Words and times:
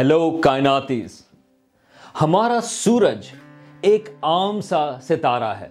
Hello 0.00 0.30
کائناتیز 0.30 1.22
ہمارا 2.20 2.60
سورج 2.62 3.26
ایک 3.80 4.08
عام 4.22 4.60
سا 4.60 5.00
ستارہ 5.00 5.44
ہے۔ 5.44 5.68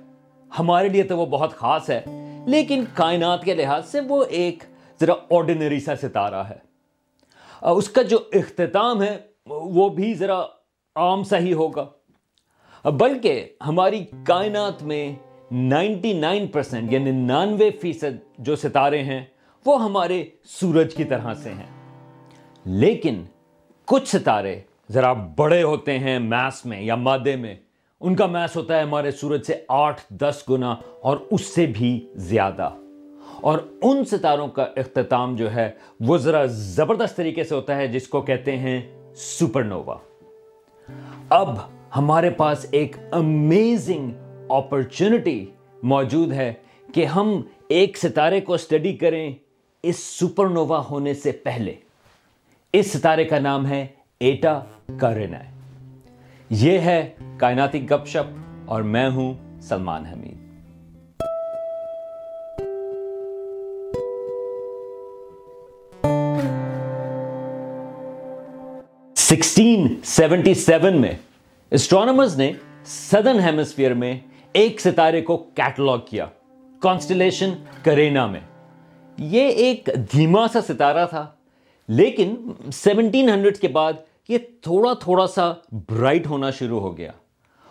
ہمارے 0.59 0.89
لیے 0.89 1.03
تو 1.03 1.17
وہ 1.17 1.25
بہت 1.25 1.53
خاص 1.53 1.89
ہے، 1.89 2.01
لیکن 2.47 2.83
کائنات 2.93 3.43
کے 3.43 3.55
لحاظ 3.55 3.87
سے 3.87 3.99
وہ 3.99 4.23
ایک 4.29 4.63
ذرا 5.01 5.13
آرڈینری 5.31 5.79
سا 5.79 5.95
ستارہ 5.95 6.43
ہے۔ 6.49 6.57
اس 7.61 7.89
کا 7.89 8.01
جو 8.01 8.17
اختتام 8.33 9.03
ہے، 9.03 9.17
وہ 9.45 9.89
بھی 9.89 10.13
ذرا 10.13 10.41
عام 10.95 11.23
سا 11.23 11.37
ہی 11.37 11.53
ہوگا۔ 11.53 11.85
بلکہ 12.89 13.49
ہماری 13.67 14.05
کائنات 14.25 14.83
میں 14.83 15.15
نائنٹی 15.51 16.13
نائن 16.13 16.47
پرسینٹ 16.47 16.93
یعنی 16.93 17.11
ننانوے 17.11 17.71
فیصد 17.71 18.37
جو 18.37 18.55
ستارے 18.55 19.03
ہیں، 19.03 19.25
وہ 19.65 19.83
ہمارے 19.83 20.23
سورج 20.43 20.95
کی 20.95 21.03
طرح 21.03 21.33
سے 21.33 21.49
ہیں۔ 21.49 21.99
لیکن 22.65 23.23
کچھ 23.89 24.09
ستارے 24.09 24.59
ذرا 24.91 25.13
بڑے 25.13 25.63
ہوتے 25.63 25.99
ہیں 25.99 26.19
میس 26.19 26.65
میں 26.65 26.81
یا 26.81 26.95
مادے 26.95 27.35
میں، 27.35 27.55
ان 27.99 28.15
کا 28.15 28.25
میس 28.25 28.55
ہوتا 28.55 28.77
ہے 28.77 28.81
ہمارے 28.81 29.11
سورج 29.11 29.43
سے 29.43 29.53
آٹھ، 29.67 30.01
دس 30.09 30.43
گنا 30.49 30.75
اور 31.01 31.17
اس 31.31 31.41
سے 31.41 31.65
بھی 31.65 32.07
زیادہ۔ 32.15 32.69
اور 33.41 33.59
ان 33.81 34.05
ستاروں 34.05 34.47
کا 34.47 34.63
اختتام 34.63 35.35
جو 35.35 35.53
ہے، 35.53 35.71
وہ 35.99 36.17
ذرا 36.17 36.45
زبردست 36.45 37.15
طریقے 37.15 37.43
سے 37.43 37.55
ہوتا 37.55 37.75
ہے، 37.75 37.87
جس 37.87 38.07
کو 38.07 38.21
کہتے 38.21 38.57
ہیں 38.57 38.81
سپر 39.15 39.63
نووا 39.63 39.97
اب 41.29 41.55
ہمارے 41.95 42.29
پاس 42.29 42.65
ایک 42.71 42.95
امیزنگ 43.11 44.11
اپرچونٹی 44.49 45.45
موجود 45.83 46.31
ہے 46.31 46.53
کہ 46.93 47.05
ہم 47.05 47.41
ایک 47.67 47.97
ستارے 47.97 48.41
کو 48.41 48.53
اسٹڈی 48.53 48.97
کریں 48.97 49.33
اس 49.83 49.99
سپر 49.99 50.49
نووا 50.49 50.83
ہونے 50.89 51.13
سے 51.13 51.31
پہلے۔ 51.31 51.88
اس 52.73 52.93
ستارے 52.93 53.23
کا 53.25 53.39
نام 53.39 53.67
ہے 53.67 53.87
ایٹا 54.19 54.59
کارنا 54.97 55.37
یہ 56.49 56.79
ہے 56.79 57.13
کائناتی 57.37 57.89
گپ 57.89 58.07
شپ 58.07 58.37
اور 58.65 58.81
میں 58.81 59.09
ہوں 59.09 59.33
Salman 59.61 60.05
Hameed. 60.05 60.37
Sixteen 69.17 69.95
seventy 70.03 70.53
seven 70.53 71.01
میں 71.01 71.13
اسٹرانومرز 71.71 72.37
نے 72.37 72.51
سدرن 72.85 73.39
ہیمسفیئر 73.39 73.93
میں 73.93 74.19
ایک 74.53 74.81
ستارے 74.81 75.21
کو 75.21 75.37
کیٹلاگ 75.37 75.99
کیا 75.99 76.25
کانسٹلیشن 76.79 77.49
کرینا 77.83 78.25
میں۔ 78.25 78.39
یہ 79.17 79.47
ایک 79.47 79.89
دھیما 80.13 80.47
سا 80.47 80.61
ستارہ 80.61 81.05
تھا۔ 81.05 81.27
لیکن 81.89 82.35
سیونٹین 82.73 83.29
ہنڈریڈ 83.29 83.57
کے 83.57 83.67
بعد 83.67 83.93
یہ 84.29 84.37
تھوڑا 84.61 84.93
تھوڑا 84.93 85.27
سا 85.27 85.51
برائٹ 85.71 86.27
ہونا 86.27 86.51
شروع 86.51 86.79
ہو 86.79 86.97
گیا۔ 86.97 87.11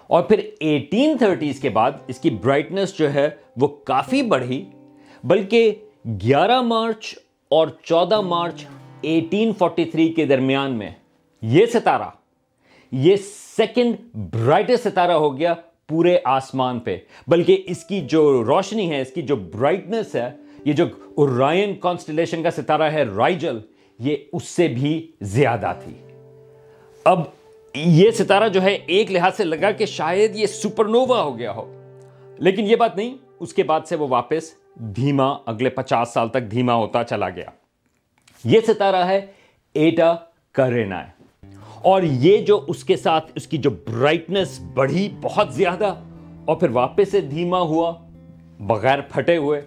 اور 0.07 0.23
پھر 0.23 0.41
ایٹین 0.61 1.17
تھرٹیز 1.19 1.61
کے 1.61 1.69
بعد 1.69 1.91
اس 2.07 2.19
کی 2.19 2.31
برائٹنس 2.31 2.97
جو 2.99 3.13
ہے 3.15 3.29
وہ 3.57 3.69
کافی 3.85 4.23
بڑھی، 4.23 4.65
بلکہ 5.25 5.75
گیارہ 6.23 6.61
مارچ 6.63 7.15
اور 7.51 7.69
چودہ 7.83 8.21
مارچ 8.21 8.65
ایٹین 9.03 9.53
فورٹی 9.59 9.85
تھری 9.85 10.09
کے 10.09 10.27
درمیان 10.27 10.73
میں 10.73 10.91
یہ 11.43 11.67
ستارہ، 11.67 12.09
یہ 12.93 13.17
سیکنڈ 13.57 13.97
برائٹسٹ 14.15 14.87
ستارہ 14.89 15.13
ہو 15.13 15.37
گیا 15.39 15.55
پورے 15.89 16.19
آسمان 16.25 16.81
پہ۔ 16.81 16.99
بلکہ 17.27 17.63
اس 17.67 17.85
کی 17.85 18.01
جو 18.01 18.45
روشنی 18.45 18.91
ہے، 18.91 19.01
اس 19.01 19.11
کی 19.11 19.23
جو 19.23 19.37
برائٹنس 19.37 20.15
ہے، 20.15 20.31
یہ 20.65 20.73
جو 20.73 20.85
اورائن 21.17 21.75
کانسٹلیشن 21.75 22.43
کا 22.43 22.51
ستارہ 22.51 22.91
ہے، 22.93 23.03
رائجل 23.03 23.59
یہ 23.99 24.17
اس 24.33 24.45
سے 24.45 24.69
بھی 24.69 25.13
زیادہ 25.21 25.73
تھی۔ 25.85 25.95
اب 27.05 27.21
یہ 27.75 28.11
ستارہ 28.11 28.49
جو 28.49 28.63
ہے 28.63 28.79
ایک 28.87 29.13
لحاظ 29.13 29.37
سے 29.37 29.45
لگا 29.45 29.71
کہ 29.71 29.87
شاید 29.87 30.37
یہ 30.37 30.47
سپرنووا 30.47 31.23
ہو 31.23 31.39
گیا 31.39 31.53
ہو۔ 31.53 31.75
لیکن 32.39 32.65
یہ 32.65 32.77
بات 32.77 32.97
نہیں، 32.97 33.17
اس 33.41 33.53
کے 33.53 33.63
بعد 33.63 33.81
سے 33.89 33.97
وہ 33.97 34.09
واپس 34.09 34.55
دھیما، 34.75 35.37
اگلے 35.47 35.69
پچاس 35.69 36.09
سال 36.09 36.29
تک 36.29 36.51
دھیما 36.51 36.75
ہوتا 36.75 37.05
چلا 37.05 37.29
گیا۔ 37.29 37.51
یہ 38.45 38.61
ستارہ 38.69 39.07
ہے 39.07 39.27
ایٹا 39.75 40.15
کرینا۔ 40.53 41.03
اور 41.83 42.03
یہ 42.03 42.39
جو 42.39 42.65
اس 42.69 42.85
کے 42.85 42.97
ساتھ 42.97 43.33
اس 43.35 43.47
کی 43.47 43.59
جو 43.59 43.71
برائٹنس 43.71 44.61
بڑھی 44.75 45.09
بہت 45.21 45.55
زیادہ، 45.55 45.95
اور 46.45 46.57
پھر 46.57 46.71
واپس 46.71 47.11
سے 47.11 47.21
دھیما 47.21 47.61
ہوا 47.61 47.93
بغیر 48.61 49.01
پھٹے 49.01 49.37
ہوئے۔ 49.37 49.61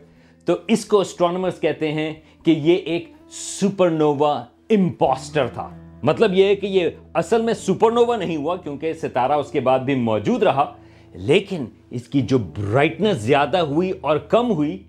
تو 0.46 0.56
اس 0.68 0.86
کو 0.86 1.00
اسٹرانومرز 1.00 1.60
کہتے 1.60 1.92
ہیں 1.92 2.14
کہ 2.46 2.52
یہ 2.52 2.76
ایک 2.76 3.14
سپرنووا 3.32 4.46
امپوسٹر 4.70 5.48
تھا۔ 5.48 5.70
مطلب 6.04 6.34
یہ 6.34 6.46
ہے 6.46 6.56
کہ 6.56 6.68
یہ 6.68 6.90
اصل 7.14 7.42
میں 7.42 7.54
سپرنووا 7.54 8.18
نہیں 8.18 8.36
ہوا 8.36 8.56
کیونکہ 8.56 8.94
ستارہ 8.94 9.32
اس 9.32 9.52
کے 9.52 9.60
بعد 9.60 9.80
بھی 9.80 9.96
موجود 9.96 10.44
رہا، 10.44 10.74
لیکن 11.14 11.66
اس 11.90 12.08
کی 12.08 12.22
جو 12.22 12.38
برائٹنس 12.38 13.18
زیادہ 13.18 13.58
ہوئی 13.58 13.92
اور 14.02 14.18
کم 14.18 14.52
ہوئی، 14.52 14.84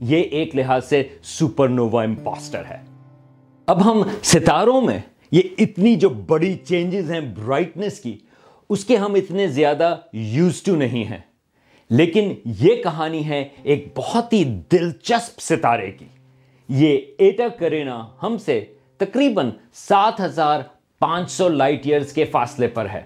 یہ 0.00 0.20
ایک 0.20 0.56
لحاظ 0.56 0.84
سے 0.84 1.02
سپرنووا 1.22 2.02
امپوسٹر 2.02 2.62
ہے۔ 2.70 2.78
اب 3.66 3.92
ہم 3.92 4.02
ستاروں 4.22 4.80
میں 4.80 4.98
یہ 5.32 5.42
اتنی 5.58 5.96
جو 5.96 6.08
بڑی 6.08 6.54
چینجز 6.54 7.10
ہیں 7.10 7.20
برائٹنس 7.20 8.00
کی، 8.00 8.18
اس 8.70 8.84
کے 8.84 8.96
ہم 8.96 9.14
اتنے 9.14 9.48
زیادہ 9.48 9.96
یوز 10.12 10.62
ٹو 10.62 10.76
نہیں 10.76 11.04
ہیں۔ 11.04 11.20
لیکن 11.90 12.34
یہ 12.44 12.82
کہانی 12.82 13.28
ہے 13.28 13.48
ایک 13.62 13.88
بہت 13.96 14.32
ہی 14.32 14.44
دلچسپ 14.72 15.40
ستارے 15.40 15.90
کی۔ 15.90 16.04
یہ 16.68 17.00
ایٹا 17.18 17.48
کرینا 17.48 18.06
ہم 18.22 18.38
سے 18.38 18.64
تقریباً 18.96 19.50
سات 19.72 20.20
ہزار 20.20 20.60
پانچ 20.98 21.30
سو 21.30 21.48
لائٹ 21.48 21.86
ایئرز 21.86 22.12
کے 22.12 22.24
فاصلے 22.24 22.68
پر 22.68 22.86
ہے۔ 22.92 23.04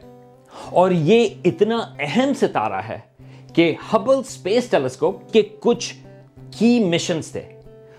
اور 0.71 0.91
یہ 0.91 1.29
اتنا 1.45 1.81
اہم 1.99 2.35
ستارہ 2.35 2.81
ہے 2.89 2.99
کہ 3.55 3.75
ہبل 3.95 4.23
سپیس 4.23 4.71
ٹیلیسکوپ 4.71 5.33
کے 5.33 5.43
کچھ 5.61 5.95
کی 6.59 6.85
مشنز 6.85 7.33
تھے۔ 7.33 7.41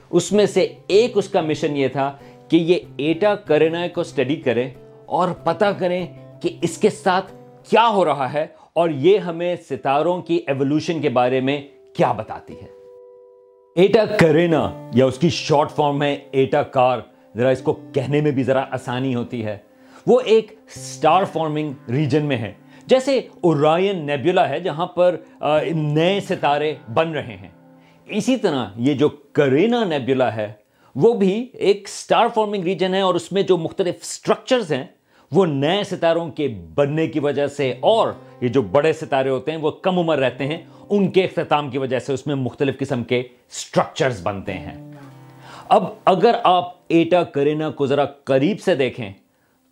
اس 0.09 0.31
میں 0.31 0.45
سے 0.45 0.75
ایک 0.87 1.11
اس 1.15 1.29
کا 1.29 1.41
مشن 1.41 1.77
یہ 1.77 1.87
تھا 1.87 2.17
کہ 2.47 2.57
یہ 2.57 2.79
ایٹا 2.97 3.35
کرینا 3.35 3.87
کو 3.87 4.01
اسٹڈی 4.01 4.35
کریں 4.35 4.69
اور 5.05 5.29
پتا 5.43 5.71
کریں 5.71 6.07
کہ 6.41 6.57
اس 6.61 6.77
کے 6.77 6.89
ساتھ 6.89 7.33
کیا 7.69 7.87
ہو 7.87 8.05
رہا 8.05 8.33
ہے 8.33 8.47
اور 8.73 8.89
یہ 8.89 9.17
ہمیں 9.17 9.55
ستاروں 9.69 10.21
کی 10.21 10.39
ایولیوشن 10.47 11.01
کے 11.01 11.09
بارے 11.09 11.41
میں 11.41 11.61
کیا 11.95 12.11
بتاتی 12.11 12.61
ہے۔ 12.61 12.82
ایٹا 13.75 14.03
کرینا 14.19 14.89
یا 14.93 15.05
اس 15.05 15.17
کی 15.17 15.29
شارٹ 15.29 15.71
فارم 15.71 16.01
ہے 16.03 16.13
ایٹا 16.31 16.61
کار، 16.63 16.99
ذرا 17.35 17.49
اس 17.49 17.61
کو 17.61 17.73
کہنے 17.93 18.19
میں 18.21 18.31
بھی 18.31 18.43
ذرا 18.43 18.63
آسانی 18.71 19.13
ہوتی 19.15 19.43
ہے۔ 19.45 19.57
وہ 20.07 20.19
ایک 20.25 20.51
سٹار 20.69 21.23
فارمنگ 21.23 21.89
ریجن 21.89 22.25
میں 22.25 22.37
ہے، 22.37 22.51
جیسے 22.85 23.17
اورائن 23.41 24.05
نیبیولا 24.05 24.47
ہے 24.49 24.59
جہاں 24.59 24.85
پر 24.85 25.15
نئے 25.73 26.19
ستارے 26.19 26.73
بن 26.93 27.11
رہے 27.11 27.37
ہیں۔ 27.37 27.49
اسی 28.07 28.37
طرح 28.37 28.65
یہ 28.77 28.93
جو 28.93 29.09
کرینا 29.09 29.83
نیبیولا 29.83 30.35
ہے، 30.35 30.51
وہ 30.95 31.13
بھی 31.13 31.33
ایک 31.53 31.87
سٹار 31.87 32.27
فارمنگ 32.33 32.63
ریجن 32.63 32.93
ہے 32.93 33.01
اور 33.01 33.15
اس 33.15 33.31
میں 33.31 33.43
جو 33.43 33.57
مختلف 33.57 34.03
سٹرکچرز 34.05 34.71
ہیں 34.71 34.83
وہ 35.33 35.45
نئے 35.45 35.83
ستاروں 35.83 36.29
کے 36.31 36.47
بننے 36.75 37.07
کی 37.07 37.19
وجہ 37.19 37.47
سے 37.47 37.73
اور 37.81 38.11
یہ 38.41 38.47
جو 38.47 38.61
بڑے 38.61 38.93
ستارے 38.93 39.29
ہوتے 39.29 39.51
ہیں 39.51 39.59
وہ 39.59 39.71
کم 39.71 39.99
عمر 39.99 40.17
رہتے 40.17 40.47
ہیں، 40.47 40.57
ان 40.89 41.09
کے 41.11 41.23
اختتام 41.23 41.69
کی 41.69 41.77
وجہ 41.77 41.99
سے 41.99 42.13
اس 42.13 42.25
میں 42.27 42.35
مختلف 42.35 42.77
قسم 42.79 43.03
کے 43.03 43.21
سٹرکچرز 43.51 44.21
بنتے 44.23 44.53
ہیں۔ 44.53 44.91
اب 45.69 45.83
اگر 46.05 46.35
آپ 46.43 46.71
ایٹا 46.87 47.23
کرینا 47.23 47.69
کو 47.69 47.85
ذرا 47.85 48.05
قریب 48.05 48.61
سے 48.61 48.75
دیکھیں، 48.75 49.11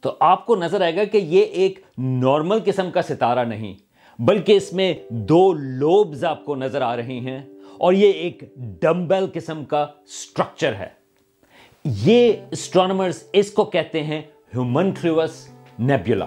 تو 0.03 0.15
آپ 0.19 0.45
کو 0.45 0.55
نظر 0.55 0.81
آئے 0.81 0.95
گا 0.95 1.03
کہ 1.03 1.17
یہ 1.17 1.41
ایک 1.41 1.79
نارمل 1.97 2.59
قسم 2.65 2.91
کا 2.91 3.01
ستارہ 3.01 3.43
نہیں، 3.45 3.73
بلکہ 4.19 4.57
اس 4.57 4.71
میں 4.73 4.93
دو 5.09 5.51
لوبز 5.53 6.23
آپ 6.23 6.43
کو 6.45 6.55
نظر 6.55 6.81
آ 6.81 6.95
رہی 6.95 7.19
ہیں 7.19 7.39
اور 7.77 7.93
یہ 7.93 8.11
ایک 8.11 8.43
ڈمبل 8.81 9.25
قسم 9.33 9.63
کا 9.65 9.85
سٹرکچر 10.07 10.73
ہے۔ 10.75 10.87
یہ 11.85 12.33
اسٹرانومرز 12.51 13.23
اس 13.33 13.51
کو 13.51 13.65
کہتے 13.65 14.03
ہیں 14.03 14.21
ہیومنٹریوس 14.55 15.47
نیبیولا 15.81 16.25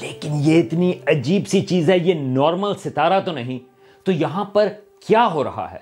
لیکن 0.00 0.30
یہ 0.32 0.62
اتنی 0.62 0.92
عجیب 1.06 1.48
سی 1.48 1.60
چیز 1.60 1.90
ہے، 1.90 1.98
یہ 1.98 2.14
نارمل 2.14 2.72
ستارہ 2.84 3.20
تو 3.20 3.32
نہیں۔ 3.32 3.58
تو 4.04 4.12
یہاں 4.12 4.44
پر 4.44 4.68
کیا 5.06 5.28
ہو 5.34 5.44
رہا 5.44 5.70
ہے؟ 5.72 5.78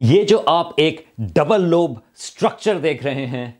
یہ 0.00 0.22
جو 0.22 0.40
آپ 0.46 0.68
ایک 0.76 1.06
ڈبل 1.18 1.68
لوب 1.68 1.98
سٹرکچر 2.16 2.78
دیکھ 2.78 3.02
رہے 3.02 3.26
ہیں، 3.26 3.50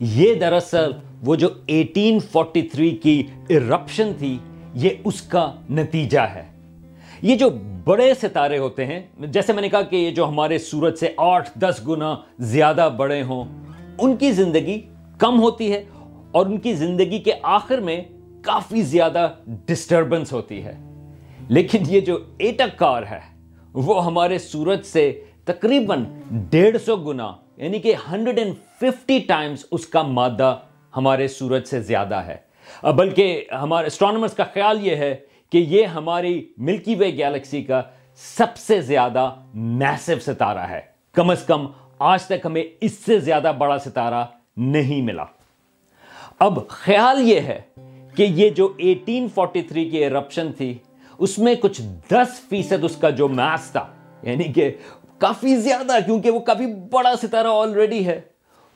یہ 0.00 0.34
دراصل 0.34 0.92
وہ 1.24 1.34
جو 1.34 1.48
ایٹین 1.66 2.18
فورٹی 2.18 2.62
تھری 2.62 2.90
کی 2.90 3.22
ارپشن 3.50 4.12
تھی، 4.18 4.38
یہ 4.74 4.90
اس 5.04 5.22
کا 5.22 5.52
نتیجہ 5.70 6.20
ہے۔ 6.20 6.44
یہ 7.22 7.36
جو 7.36 7.50
بڑے 7.84 8.14
ستارے 8.22 8.58
ہوتے 8.58 8.86
ہیں، 8.86 9.00
جیسے 9.18 9.52
میں 9.52 9.62
نے 9.62 9.68
کہا 9.68 9.82
کہ 9.82 9.96
یہ 9.96 10.10
جو 10.10 10.28
ہمارے 10.28 10.58
سورج 10.58 10.96
سے 10.96 11.14
آٹھ 11.16 11.50
دس 11.54 11.80
گنا 11.88 12.16
زیادہ 12.38 12.88
بڑے 12.96 13.22
ہوں، 13.22 13.44
ان 13.98 14.16
کی 14.16 14.32
زندگی 14.32 14.80
کم 15.18 15.40
ہوتی 15.40 15.72
ہے 15.72 15.84
اور 16.32 16.46
ان 16.46 16.58
کی 16.58 16.74
زندگی 16.74 17.18
کے 17.18 17.32
آخر 17.42 17.78
میں 17.78 18.02
کافی 18.42 18.82
زیادہ 18.82 19.30
ڈسٹربنس 19.46 20.32
ہوتی 20.32 20.64
ہے۔ 20.64 20.74
لیکن 21.48 21.78
یہ 21.88 22.00
جو 22.00 22.18
ایٹک 22.38 22.78
کار 22.78 23.02
ہے، 23.02 23.20
وہ 23.72 24.04
ہمارے 24.04 24.38
سورج 24.38 24.84
سے 24.84 25.24
تقریباً 25.44 26.04
ڈیڑھ 26.30 26.78
سو 26.86 26.96
گنا 26.96 27.32
یعنی 27.56 27.78
کہ 27.78 27.94
ہنڈریڈ 28.12 28.38
اینڈ 28.38 28.54
ففٹی 28.80 29.18
ٹائمز 29.18 29.64
اس 29.72 29.86
کا 29.86 30.02
مادہ 30.02 30.56
ہمارے 30.96 31.28
سورج 31.28 31.66
سے 31.66 31.80
زیادہ 31.80 32.14
ہے۔ 32.14 32.36
بلکہ 32.92 33.44
ہمارے 33.62 33.86
اسٹرانومرز 33.86 34.34
کا 34.34 34.44
خیال 34.44 34.86
یہ 34.86 34.96
ہے 34.96 35.16
کہ 35.52 35.58
یہ 35.58 35.84
ہماری 35.84 36.52
ملکی 36.56 36.94
وے 36.94 37.10
گیلیکسی 37.10 37.62
کا 37.62 37.82
سب 38.16 38.56
سے 38.56 38.80
زیادہ 38.80 39.34
میسو 39.54 40.12
ستارہ 40.20 40.58
ہے۔ 40.58 40.80
کم 41.12 41.30
از 41.30 41.42
کم 41.42 41.66
آج 41.98 42.22
تک 42.22 42.46
ہمیں 42.46 42.62
اس 42.80 42.92
سے 42.92 43.20
زیادہ 43.20 43.52
بڑا 43.58 43.78
ستارہ 43.78 44.24
نہیں 44.56 45.02
ملا۔ 45.02 45.24
اب 46.40 46.68
خیال 46.68 47.28
یہ 47.28 47.40
ہے 47.40 47.60
کہ 48.16 48.22
یہ 48.22 48.50
جو 48.50 48.72
ایٹین 48.76 49.26
فورٹی 49.34 49.62
تھری 49.62 49.90
کی 49.90 49.98
ایرپشن 49.98 50.52
تھی، 50.52 50.78
اس 51.18 51.38
میں 51.38 51.54
کچھ 51.54 51.80
دس 52.10 52.40
فیصد 52.48 52.84
اس 52.84 52.96
کا 52.96 53.10
جو 53.10 53.28
میس 53.28 53.70
تھا 53.70 53.86
یعنی 54.22 54.44
کہ 54.44 54.70
کافی 55.18 55.56
زیادہ، 55.56 55.92
کیونکہ 56.06 56.30
وہ 56.30 56.38
کافی 56.38 56.66
بڑا 56.66 57.12
ستارہ 57.22 57.46
آلریڈی 57.46 58.06
ہے، 58.06 58.20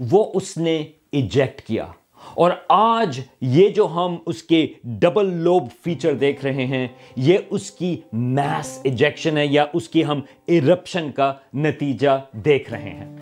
وہ 0.00 0.32
اس 0.34 0.56
نے 0.56 0.84
ایجیکٹ 1.12 1.60
کیا۔ 1.60 1.86
اور 2.34 2.50
آج 2.68 3.20
یہ 3.40 3.68
جو 3.68 3.86
ہم 3.86 4.16
اس 4.26 4.42
کے 4.42 4.66
ڈبل 4.84 5.32
لوب 5.32 5.68
فیچر 5.84 6.14
دیکھ 6.14 6.44
رہے 6.44 6.66
ہیں، 6.66 6.88
یہ 7.16 7.38
اس 7.50 7.70
کی 7.70 8.00
میس 8.12 8.80
ایجیکشن 8.82 9.36
ہے 9.36 9.46
یا 9.46 9.64
اس 9.72 9.88
کی 9.88 10.04
ہم 10.04 10.20
ایرپشن 10.46 11.12
کا 11.12 11.32
نتیجہ 11.54 12.20
دیکھ 12.32 12.70
رہے 12.70 12.90
ہیں۔ 12.90 13.16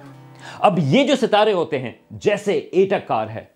اب 0.59 0.79
یہ 0.83 1.05
جو 1.05 1.17
ستارے 1.17 1.53
ہوتے 1.53 1.79
ہیں، 1.79 1.93
جیسے 2.11 2.53
ایٹا 2.53 2.99
کار 2.99 3.29
ہے 3.29 3.52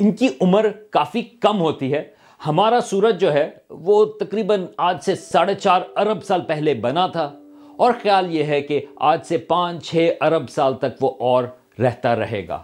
ان 0.00 0.12
کی 0.12 0.28
عمر 0.40 0.68
کافی 0.90 1.22
کم 1.22 1.60
ہوتی 1.60 1.92
ہے۔ 1.92 2.10
ہمارا 2.46 2.80
سورج 2.80 3.20
جو 3.20 3.32
ہے، 3.32 3.50
وہ 3.70 4.04
تقریباً 4.04 4.66
آج 4.76 5.02
سے 5.02 5.14
ساڑھے 5.14 5.54
چار 5.54 5.80
ارب 5.96 6.24
سال 6.24 6.40
پہلے 6.40 6.74
بنا 6.74 7.06
تھا۔ 7.06 7.32
اور 7.76 7.92
خیال 8.02 8.34
یہ 8.34 8.44
ہے 8.44 8.60
کہ 8.60 8.80
آج 8.96 9.26
سے 9.26 9.38
پانچ 9.38 9.84
چھ 9.84 10.12
ارب 10.20 10.50
سال 10.50 10.74
تک 10.74 11.04
وہ 11.04 11.10
اور 11.18 11.44
رہتا 11.78 12.16
رہے 12.16 12.48
گا۔ 12.48 12.62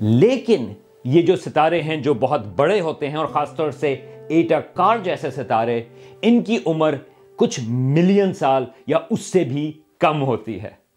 لیکن 0.00 0.66
یہ 1.04 1.22
جو 1.22 1.36
ستارے 1.36 1.82
ہیں 1.82 1.96
جو 1.96 2.14
بہت 2.14 2.46
بڑے 2.46 2.80
ہوتے 2.80 3.08
ہیں، 3.08 3.16
اور 3.16 3.26
خاص 3.26 3.54
طور 3.54 3.70
سے 3.70 3.96
ایٹا 4.28 4.60
کار 4.60 4.98
جیسے 4.98 5.30
ستارے، 5.30 5.82
ان 6.22 6.42
کی 6.42 6.58
عمر 6.66 6.94
کچھ 7.36 7.60
ملین 7.68 8.32
سال 8.32 8.64
یا 8.86 8.98
اس 9.10 9.20
سے 9.20 9.44
بھی 9.44 9.72
کم 9.98 10.22
ہوتی 10.22 10.62
ہے۔ 10.62 10.87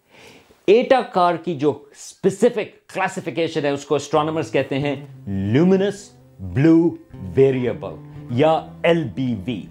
ایٹا 0.68 1.00
کار 1.14 1.36
کی 1.36 1.54
جو 1.56 1.72
اسپیسیفک 1.92 2.90
کلاسیفیکیشن 2.94 3.66
ہے، 3.66 3.70
اس 3.70 3.86
کو 3.86 3.96
اسٹرانومرز 3.96 4.52
کہتے 4.52 4.80
ہیں 4.80 4.96
لومینس 5.28 6.10
بلو 6.40 6.90
ویریبل 7.36 7.96
یا 8.32 8.52
ایل 8.84 9.04
بی 9.16 9.34
وی 9.48 9.62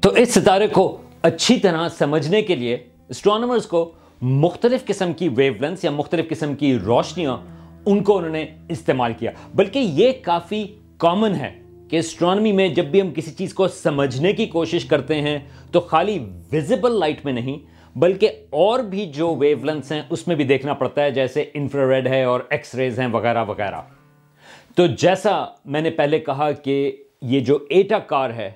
تو 0.00 0.10
اس 0.10 0.34
ستارے 0.34 0.66
کو 0.66 0.96
اچھی 1.22 1.58
طرح 1.60 1.88
سمجھنے 1.88 2.42
کے 2.42 2.56
لیے 2.56 2.76
اسٹرانومرز 3.08 3.66
کو 3.66 3.90
مختلف 4.22 4.84
قسم 4.86 5.12
کی 5.12 5.28
ویو 5.28 5.52
لینس 5.60 5.84
یا 5.84 5.90
مختلف 5.90 6.28
قسم 6.28 6.54
کی 6.54 6.74
روشنیاں 6.78 7.36
ان 7.86 8.02
کو 8.04 8.16
انہوں 8.18 8.30
نے 8.30 8.44
استعمال 8.68 9.12
کیا۔ 9.18 9.30
بلکہ 9.54 9.78
یہ 9.78 10.12
کافی 10.22 10.64
کامن 10.98 11.34
ہے 11.34 11.50
کہ 11.90 11.96
اسٹرانمی 11.96 12.52
میں 12.52 12.68
جب 12.68 12.84
بھی 12.84 13.00
ہم 13.00 13.12
کسی 13.16 13.30
چیز 13.30 13.54
کو 13.54 13.68
سمجھنے 13.68 14.32
کی 14.32 14.46
کوشش 14.46 14.84
کرتے 14.84 15.20
ہیں، 15.20 15.38
تو 15.72 15.80
خالی 15.80 16.18
ویزیبل 16.52 16.98
لائٹ 17.00 17.24
میں 17.24 17.32
نہیں 17.32 17.58
بلکہ 17.96 18.30
اور 18.50 18.78
بھی 18.78 19.06
جو 19.06 19.34
ویو 19.34 19.58
لینس 19.62 19.92
ہیں، 19.92 20.02
اس 20.10 20.28
میں 20.28 20.36
بھی 20.36 20.44
دیکھنا 20.44 20.74
پڑتا 20.74 21.02
ہے، 21.02 21.10
جیسے 21.10 21.44
انفراریڈ 21.54 22.08
ہے 22.08 22.24
اور 22.24 22.40
ایکس 22.50 22.74
ریز 22.74 23.00
ہیں، 23.00 23.06
وغیرہ 23.06 23.44
وغیرہ۔ 23.44 23.80
تو 24.74 24.86
جیسا 24.86 25.44
میں 25.64 25.80
نے 25.80 25.90
پہلے 25.90 26.18
کہا 26.18 26.52
کہ 26.52 27.04
یہ 27.22 27.40
جو 27.40 27.58
ایٹا 27.70 27.98
کار 27.98 28.30
ہے، 28.30 28.50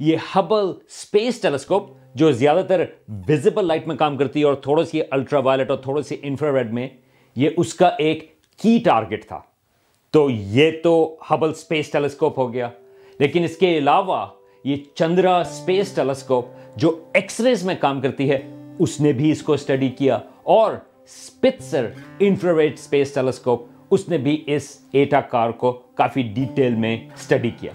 یہ 0.00 0.16
ہبل 0.36 0.64
اسپیس 0.68 1.40
ٹیلیسکوپ 1.40 1.90
جو 2.14 2.32
زیادہ 2.32 2.64
تر 2.68 2.84
ویزیبل 3.08 3.66
لائٹ 3.66 3.86
میں 3.86 3.96
کام 3.96 4.16
کرتی 4.16 4.40
ہے 4.40 4.44
اور 4.44 4.54
تھوڑی 4.54 4.84
سی 4.84 5.00
الٹرا 5.10 5.38
وائلٹ 5.38 5.70
اور 5.70 5.78
تھوڑی 5.78 6.02
سی 6.02 6.16
انفراریڈ 6.22 6.72
میں، 6.72 6.88
یہ 7.36 7.50
اس 7.56 7.74
کا 7.74 7.86
ایک 7.86 8.34
کی 8.56 8.78
ٹارگٹ 8.84 9.24
تھا۔ 9.28 9.40
تو 10.10 10.30
یہ 10.30 10.70
تو 10.82 11.16
ہبل 11.30 11.50
اسپیس 11.50 11.90
ٹیلیسکوپ 11.90 12.38
ہو 12.38 12.52
گیا۔ 12.52 12.68
لیکن 13.18 13.44
اس 13.44 13.56
کے 13.56 13.78
علاوہ 13.78 14.26
یہ 14.64 14.76
چندرا 14.94 15.40
اسپیس 15.40 15.92
ٹیلیسکوپ 15.92 16.46
جو 16.76 17.04
ایکس 17.14 17.40
ریز 17.40 17.64
میں 17.64 17.74
کام 17.80 18.00
کرتی 18.00 18.30
ہے 18.30 18.38
اس 18.78 19.00
نے 19.00 19.12
بھی 19.12 19.30
اس 19.30 19.42
کو 19.42 19.52
اسٹڈی 19.52 19.88
کیا 19.88 20.18
اور 20.42 20.72
اسپتسر 21.04 21.90
انفراریڈ 22.18 22.72
اسپیس 22.72 23.14
ٹیلیسکوپ 23.14 23.66
اس 23.90 24.08
نے 24.08 24.18
بھی 24.18 24.44
اس 24.46 24.78
ایٹا 24.92 25.20
کار 25.20 25.50
کو 25.50 25.72
کافی 25.72 26.22
ڈیٹیل 26.22 26.74
میں 26.74 26.96
اسٹڈی 27.14 27.50
کیا۔ 27.50 27.72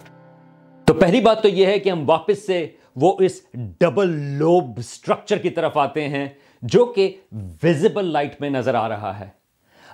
تو 0.85 0.93
پہلی 0.93 1.21
بات 1.21 1.41
تو 1.41 1.47
یہ 1.47 1.65
ہے 1.65 1.79
کہ 1.79 1.89
ہم 1.89 2.09
واپس 2.09 2.45
سے 2.45 2.67
وہ 2.95 3.17
اس 3.19 3.41
ڈبل 3.53 4.09
لوب 4.37 4.79
سٹرکچر 4.81 5.37
کی 5.37 5.49
طرف 5.49 5.77
آتے 5.77 6.07
ہیں 6.07 6.27
جو 6.61 6.85
کہ 6.85 7.15
ویزیبل 7.63 8.05
لائٹ 8.05 8.41
میں 8.41 8.49
نظر 8.49 8.75
آ 8.75 8.89
رہا 8.89 9.19
ہے۔ 9.19 9.27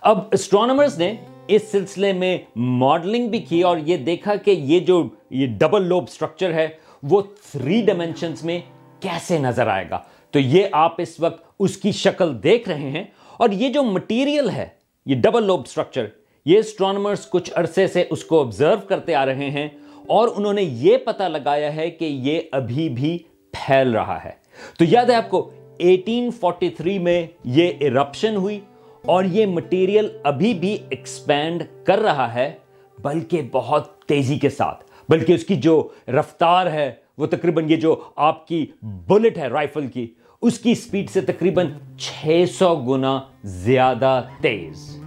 اب 0.02 0.20
اسٹرانومرز 0.32 0.98
نے 1.00 1.16
اس 1.48 1.62
سلسلے 1.72 2.14
میں 2.14 2.38
ماڈلنگ 2.56 3.30
بھی 3.30 3.40
کی 3.40 3.62
اور 3.62 3.78
یہ 3.78 3.98
دیکھا 3.98 4.36
کہ 4.36 4.52
یہ 4.52 4.80
جو 4.80 5.10
یہ 5.30 5.48
ڈبل 5.48 5.84
لوب 5.84 6.10
سٹرکچر 6.10 6.54
ہے 6.54 6.68
وہ 7.04 7.22
تھری 7.52 7.82
ڈائمینشنز 7.82 8.44
میں 8.44 8.60
کیسے 9.00 9.38
نظر 9.38 9.68
آئے 9.68 9.86
گا۔ 9.90 10.00
تو 10.32 10.40
یہ 10.40 10.64
آپ 10.72 11.02
اس 11.02 11.20
وقت 11.20 11.44
اس 11.60 11.78
کی 11.78 11.92
شکل 11.92 12.44
دیکھ 12.44 12.70
رہے 12.70 12.90
ہیں 12.90 13.04
اور 13.38 13.50
یہ 13.50 13.70
جو 13.70 13.84
مٹیریل 13.84 14.50
ہے، 14.50 14.68
یہ 15.06 15.16
ڈبل 15.16 15.44
لوب 15.44 15.68
سٹرکچر 15.68 16.06
یہ 16.46 16.60
اسٹرانومرز 16.60 17.30
کچھ 17.30 17.52
عرصے 17.56 17.88
سے 17.88 18.06
اس 18.10 18.24
کو 18.24 18.42
آبزرو 18.42 18.88
کرتے 18.88 19.16
آ 19.16 19.26
رہے 19.26 19.50
ہیں 19.50 19.70
اور 20.08 20.30
انہوں 20.36 20.54
نے 20.54 20.62
یہ 20.62 20.98
پتا 20.98 21.28
لگایا 21.28 21.76
ہے 21.76 21.90
کہ 21.90 22.06
یہ 22.06 22.42
ابھی 22.52 22.90
بھی 22.90 23.18
پھیل 23.52 23.92
رہا 23.92 24.24
ہے۔ 24.24 24.32
تو 24.78 24.84
یاد 24.84 25.06
ہے 25.06 25.16
آپ 25.16 25.30
کو 25.30 25.52
1843 25.80 26.98
میں 26.98 27.28
یہ 27.44 27.72
ایرپشن 27.80 28.36
ہوئی 28.36 28.60
اور 29.04 29.24
یہ 29.24 29.46
مٹیریل 29.46 30.08
ابھی 30.24 30.54
بھی 30.54 30.78
ایکسپینڈ 30.90 31.64
کر 31.84 32.00
رہا 32.00 32.34
ہے، 32.34 32.52
بلکہ 32.98 33.42
بہت 33.52 34.04
تیزی 34.04 34.40
کے 34.40 34.50
ساتھ۔ 34.50 34.84
بلکہ 35.10 35.34
اس 35.34 35.44
کی 35.44 35.56
جو 35.56 35.88
رفتار 36.08 36.66
ہے، 36.66 36.94
وہ 37.18 37.26
تقریباً 37.26 37.70
یہ 37.70 37.76
جو 37.76 37.96
آپ 38.16 38.48
کی 38.48 38.66
بلٹ 38.82 39.38
ہے 39.38 39.48
رائفل 39.48 39.88
کی 39.88 40.14
اس 40.42 40.60
کی 40.60 40.76
سپیڈ 40.76 41.10
سے 41.10 41.22
تقریباً 41.22 41.68
چھ 41.98 42.44
سو 42.58 42.76
گنا 42.76 43.22
زیادہ 43.44 44.24
تیز۔ 44.42 45.04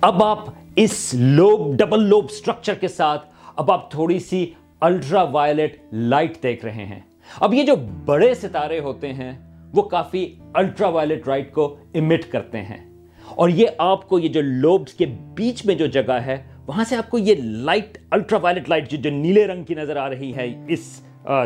اب 0.00 0.24
آپ 0.24 0.38
اس 0.76 1.14
لوب 1.18 1.76
ڈبل 1.76 2.02
لوب 2.02 2.30
سٹرکچر 2.30 2.74
کے 2.74 2.88
ساتھ 2.88 3.28
اب 3.56 3.70
آپ 3.72 3.90
تھوڑی 3.90 4.18
سی 4.18 4.50
الٹرا 4.80 5.22
وائلٹ 5.22 5.76
لائٹ 5.92 6.42
دیکھ 6.42 6.64
رہے 6.64 6.84
ہیں۔ 6.84 7.00
اب 7.40 7.54
یہ 7.54 7.62
جو 7.62 7.74
بڑے 8.04 8.34
ستارے 8.34 8.80
ہوتے 8.80 9.12
ہیں، 9.12 9.32
وہ 9.74 9.82
کافی 9.82 10.34
الٹرا 10.54 10.88
وائلٹ 10.88 11.28
لائٹ 11.28 11.52
کو 11.52 11.76
امٹ 11.94 12.22
کرتے 12.30 12.62
ہیں۔ 12.62 12.94
اور 13.24 13.48
یہ 13.48 13.66
آپ 13.78 14.08
کو 14.08 14.18
یہ 14.18 14.28
جو 14.28 14.40
لوبس 14.40 14.92
کے 14.94 15.06
بیچ 15.34 15.66
میں 15.66 15.74
جو 15.74 15.86
جگہ 15.86 16.12
ہے، 16.12 16.36
وہاں 16.66 16.84
سے 16.84 16.96
آپ 16.96 17.10
کو 17.10 17.18
یہ 17.18 17.34
لائٹ 17.42 17.98
الٹرا 18.10 18.38
وائلٹ 18.38 18.68
لائٹ 18.68 18.90
جو 18.90 19.10
نیلے 19.10 19.46
رنگ 19.46 19.64
کی 19.64 19.74
نظر 19.74 19.96
آ 19.96 20.08
رہی 20.08 20.36
ہے 20.36 20.64
اس 20.68 21.00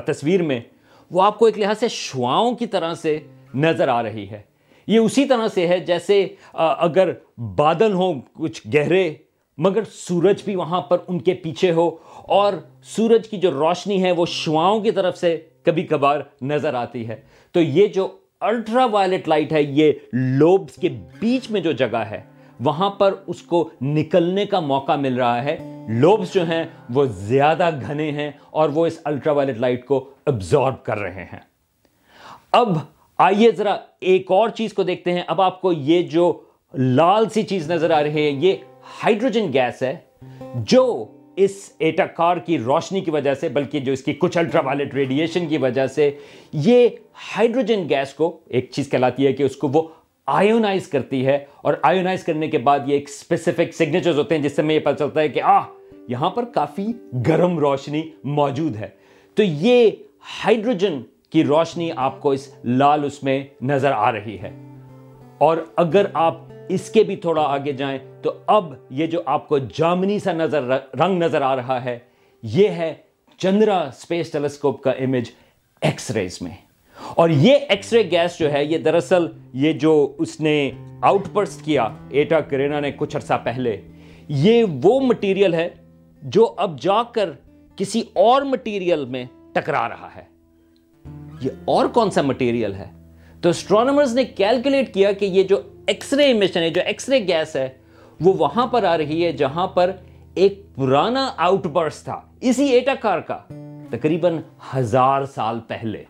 تصویر 0.07 0.43
میں 0.43 0.61
وہ 1.13 1.23
آپ 1.23 1.39
کو 1.39 1.47
ایک 1.47 1.59
لحاظ 1.59 1.79
سے 1.81 1.89
شعاؤں 1.89 2.55
کی 2.55 2.67
طرح 2.67 2.95
سے 2.95 3.19
نظر 3.55 3.89
آ 3.89 4.03
رہی 4.03 4.29
ہے۔ 4.31 4.41
یہ 4.89 4.99
اسی 4.99 5.25
طرح 5.25 5.49
سے 5.49 5.67
ہے 5.69 5.79
جیسے 5.79 6.27
اگر 6.53 7.13
بادل 7.57 7.93
ہوں 7.93 8.21
کچھ 8.35 8.61
گہرے، 8.75 9.13
مگر 9.59 9.85
سورج 9.93 10.43
بھی 10.45 10.57
وہاں 10.57 10.81
پر 10.81 10.99
ان 11.09 11.19
کے 11.19 11.35
پیچھے 11.35 11.73
ہو، 11.73 11.89
اور 12.29 12.53
سورج 12.87 13.29
کی 13.29 13.37
جو 13.37 13.51
روشنی 13.51 14.03
ہے 14.03 14.13
وہ 14.13 14.27
شعاؤں 14.27 14.81
کی 14.81 14.91
طرف 14.91 15.19
سے 15.19 15.37
کبھی 15.65 15.83
کبھار 15.83 16.21
نظر 16.43 16.75
آتی 16.75 17.07
ہے۔ 17.09 17.21
تو 17.55 17.61
یہ 17.61 17.87
جو 17.87 18.09
الٹرا 18.41 18.85
وائلٹ 18.85 19.29
لائٹ 19.29 19.53
ہے، 19.53 19.63
یہ 19.63 19.93
لوبس 20.13 20.77
کے 20.77 20.89
بیچ 21.21 21.51
میں 21.51 21.61
جو 21.61 21.73
جگہ 21.73 22.05
ہے 22.11 22.21
وہاں 22.61 22.91
پر 22.91 23.15
اس 23.27 23.43
کو 23.43 23.71
نکلنے 23.83 24.47
کا 24.47 24.61
موقع 24.61 24.97
مل 24.97 25.15
رہا 25.15 25.45
ہے۔ 25.45 25.85
لوبس 25.89 26.35
جو 26.35 26.45
ہیں 26.45 26.65
وہ 26.91 27.05
زیادہ 27.05 27.71
گھنے 27.81 28.13
ہیں 28.13 28.31
اور 28.51 28.69
وہ 28.69 28.87
اس 28.87 29.01
الٹرا 29.05 29.33
وائلٹ 29.33 29.59
لائٹ 29.59 29.87
کو 29.87 30.11
ابزارب 30.27 30.85
کر 30.85 30.99
رہے 30.99 31.25
ہیں۔ 31.25 31.41
اب 32.53 32.79
آئیے 33.19 33.51
ذرا 33.53 33.77
ایک 34.01 34.31
اور 34.31 34.49
چیز 34.49 34.73
کو 34.73 34.83
دیکھتے 34.83 35.13
ہیں۔ 35.13 35.23
اب 35.27 35.41
آپ 35.41 35.61
کو 35.61 35.73
یہ 35.73 36.03
جو 36.03 36.41
لال 36.75 37.29
سی 37.29 37.43
چیز 37.43 37.71
نظر 37.71 37.91
آ 37.91 38.03
رہی 38.03 38.27
ہے، 38.27 38.31
یہ 38.31 38.57
ہائیڈروجن 39.05 39.53
گیس 39.53 39.83
ہے، 39.83 39.97
جو 40.55 41.07
اس 41.37 41.73
ایٹا 41.79 42.07
کار 42.07 42.37
کی 42.37 42.59
روشنی 42.59 43.01
کی 43.01 43.11
وجہ 43.11 43.35
سے، 43.35 43.49
بلکہ 43.49 43.81
جو 43.81 43.93
اس 43.93 44.03
کی 44.03 44.13
کچھ 44.13 44.39
الٹرا 44.39 44.61
وائلٹ 44.61 44.95
ریڈیشن 44.95 45.47
کی 45.47 45.59
وجہ 45.59 45.87
سے، 45.87 46.11
یہ 46.53 46.89
ہائیڈروجن 47.37 47.89
گیس 47.89 48.15
کو 48.15 48.41
ایک 48.47 48.71
چیز 48.71 48.91
کہلاتی 48.91 49.27
ہے 49.27 49.33
کہ 49.33 49.43
اس 49.43 49.57
کو 49.57 49.69
وہ 49.69 49.83
آئیونائز 50.27 50.89
کرتی 50.89 51.27
ہے 51.27 51.45
اور 51.57 51.75
آئیونائز 51.83 52.25
کرنے 52.25 52.49
کے 52.49 52.59
بعد 52.59 52.79
یہ 52.87 52.93
ایک 52.93 53.09
اسپیسیفک 53.09 53.75
سگنیچرز 53.75 54.19
ہوتے 54.19 54.37
ہیں 54.37 54.43
جس 54.43 54.57
سے 54.57 54.63
میں 54.63 54.75
یہ 54.75 54.81
پتہ 54.81 54.99
چلتا 54.99 55.21
ہے 55.21 55.29
کہ، 55.29 55.43
آہ، 55.43 55.63
یہاں 56.09 56.31
پر 56.31 56.45
کافی 56.45 56.87
گرم 57.29 57.59
روشنی 57.59 58.03
موجود 58.25 58.77
ہے. 58.77 58.89
تو 59.35 59.43
یہ 59.43 59.91
ہائیڈروجن 60.45 61.01
کی 61.31 61.45
روشنی 61.45 61.91
آپ 61.97 62.21
کو 62.21 62.31
اس 62.31 62.55
لال 62.65 63.05
اس 63.05 63.23
میں 63.23 63.45
نظر 63.63 63.93
آ 63.93 64.13
رہی 64.13 64.39
ہے۔ 64.43 64.51
اور 65.39 65.57
اگر 65.77 66.07
آپ 66.15 66.39
اس 66.69 66.91
کے 66.91 67.03
بھی 67.03 67.17
تھوڑا 67.17 67.43
آگے 67.43 67.73
جائیں 67.73 67.99
تو 68.23 68.33
اب 68.47 68.75
یہ 68.91 69.07
جو 69.07 69.23
آپ 69.27 69.49
کو 69.49 69.59
جامنی 69.59 70.19
سا 70.19 70.33
نظر 70.33 70.63
رنگ 71.01 71.23
نظر 71.23 71.43
آ 71.43 71.57
رہا 71.57 71.85
ہے، 71.85 71.99
یہ 72.43 72.69
ہے 72.69 72.95
چندرا 73.39 73.79
اسپیس 73.79 74.31
ٹیلیسکوپ 74.31 74.83
کا 74.83 74.91
امیج 74.91 75.25
ایکس 75.81 76.11
ریز 76.11 76.39
میں۔ 76.43 76.72
اور 77.15 77.29
یہ 77.29 77.57
ایکس 77.69 77.93
رے 77.93 78.11
گیس 78.11 78.39
جو 78.39 78.53
ہے، 78.53 78.65
یہ 78.65 78.79
دراصل 78.79 79.27
یہ 79.53 79.73
جو 79.73 80.13
اس 80.19 80.41
نے 80.41 80.71
آؤٹ 81.03 81.29
برسٹ 81.33 81.65
کیا 81.65 81.89
ایٹا 82.11 82.41
کرینا 82.41 82.81
نے 82.81 82.91
کچھ 82.97 83.17
عرصہ 83.17 83.35
پہلے، 83.45 83.81
یہ 84.29 84.65
وہ 84.83 85.01
مٹیریل 85.01 85.55
ہے 85.55 85.69
جو 86.23 86.55
اب 86.57 86.81
جا 86.81 87.03
کر 87.03 87.31
کسی 87.77 88.03
اور 88.13 88.43
مٹیریل 88.43 89.05
میں 89.05 89.25
ٹکرا 89.53 89.89
رہا 89.89 90.09
ہے۔ 90.17 90.23
یہ 91.41 91.51
اور 91.65 91.87
کون 91.87 92.11
سا 92.11 92.23
مٹیریل 92.23 92.75
ہے؟ 92.75 92.91
تو 93.41 93.49
اسٹرانومرز 93.49 94.15
نے 94.15 94.25
کیلکولیٹ 94.25 94.95
کیا 94.95 95.13
کہ 95.13 95.25
یہ 95.25 95.43
جو 95.43 95.61
ایکس 95.87 96.13
رے 96.13 96.31
امیشن 96.31 96.61
ہے، 96.61 96.71
جو 96.71 96.81
ایکس 96.85 97.09
رے 97.09 97.29
گیس 97.29 97.57
ہے، 97.57 97.69
وہ 98.21 98.33
وہاں 98.33 98.67
پر 98.67 98.85
آ 98.85 98.99
رہی 98.99 99.25
ہے 99.25 99.33
جہاں 99.33 99.67
پر 99.67 99.91
ایک 100.35 100.63
پرانا 100.75 101.33
آؤٹ 101.37 101.67
برس 101.67 102.03
تھا، 102.03 102.21
اسی 102.41 102.65
ایٹا 102.65 102.95
کار 102.95 103.21
کا، 103.21 103.39
تقریباً 103.91 104.39
ہزار 104.77 105.25
سال 105.25 105.61
پہلے۔ 105.69 106.05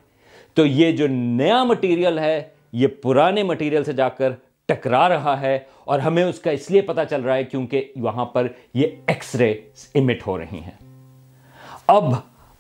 تو 0.55 0.67
یہ 0.67 0.93
جو 0.93 1.07
نیا 1.09 1.65
مٹیریل 1.65 2.19
ہے، 2.19 2.43
یہ 2.73 2.87
پرانے 2.87 3.43
مٹیریل 3.43 3.85
سے 3.85 3.93
جا 3.93 4.09
کر 4.09 4.33
ٹکرا 4.67 5.09
رہا 5.09 5.41
ہے 5.41 5.59
اور 5.85 5.99
ہمیں 5.99 6.25
اس 6.25 6.39
کا 6.39 6.51
اس 6.51 6.71
لیے 6.71 6.81
پتا 6.81 7.05
چل 7.05 7.21
رہا 7.21 7.35
ہے 7.35 7.45
کیونکہ 7.45 7.93
وہاں 7.97 8.25
پر 8.25 8.47
یہ 8.75 8.87
ایکس 9.07 9.35
رے 9.35 9.53
امٹ 9.95 10.27
ہو 10.27 10.39
رہی 10.39 10.59
ہیں۔ 10.59 10.79
اب 11.87 12.05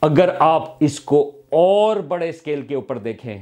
اگر 0.00 0.28
آپ 0.38 0.62
اس 0.80 1.00
کو 1.00 1.32
اور 1.50 1.96
بڑے 1.96 2.28
اسکیل 2.28 2.62
کے 2.62 2.74
اوپر 2.74 2.98
دیکھیں، 2.98 3.38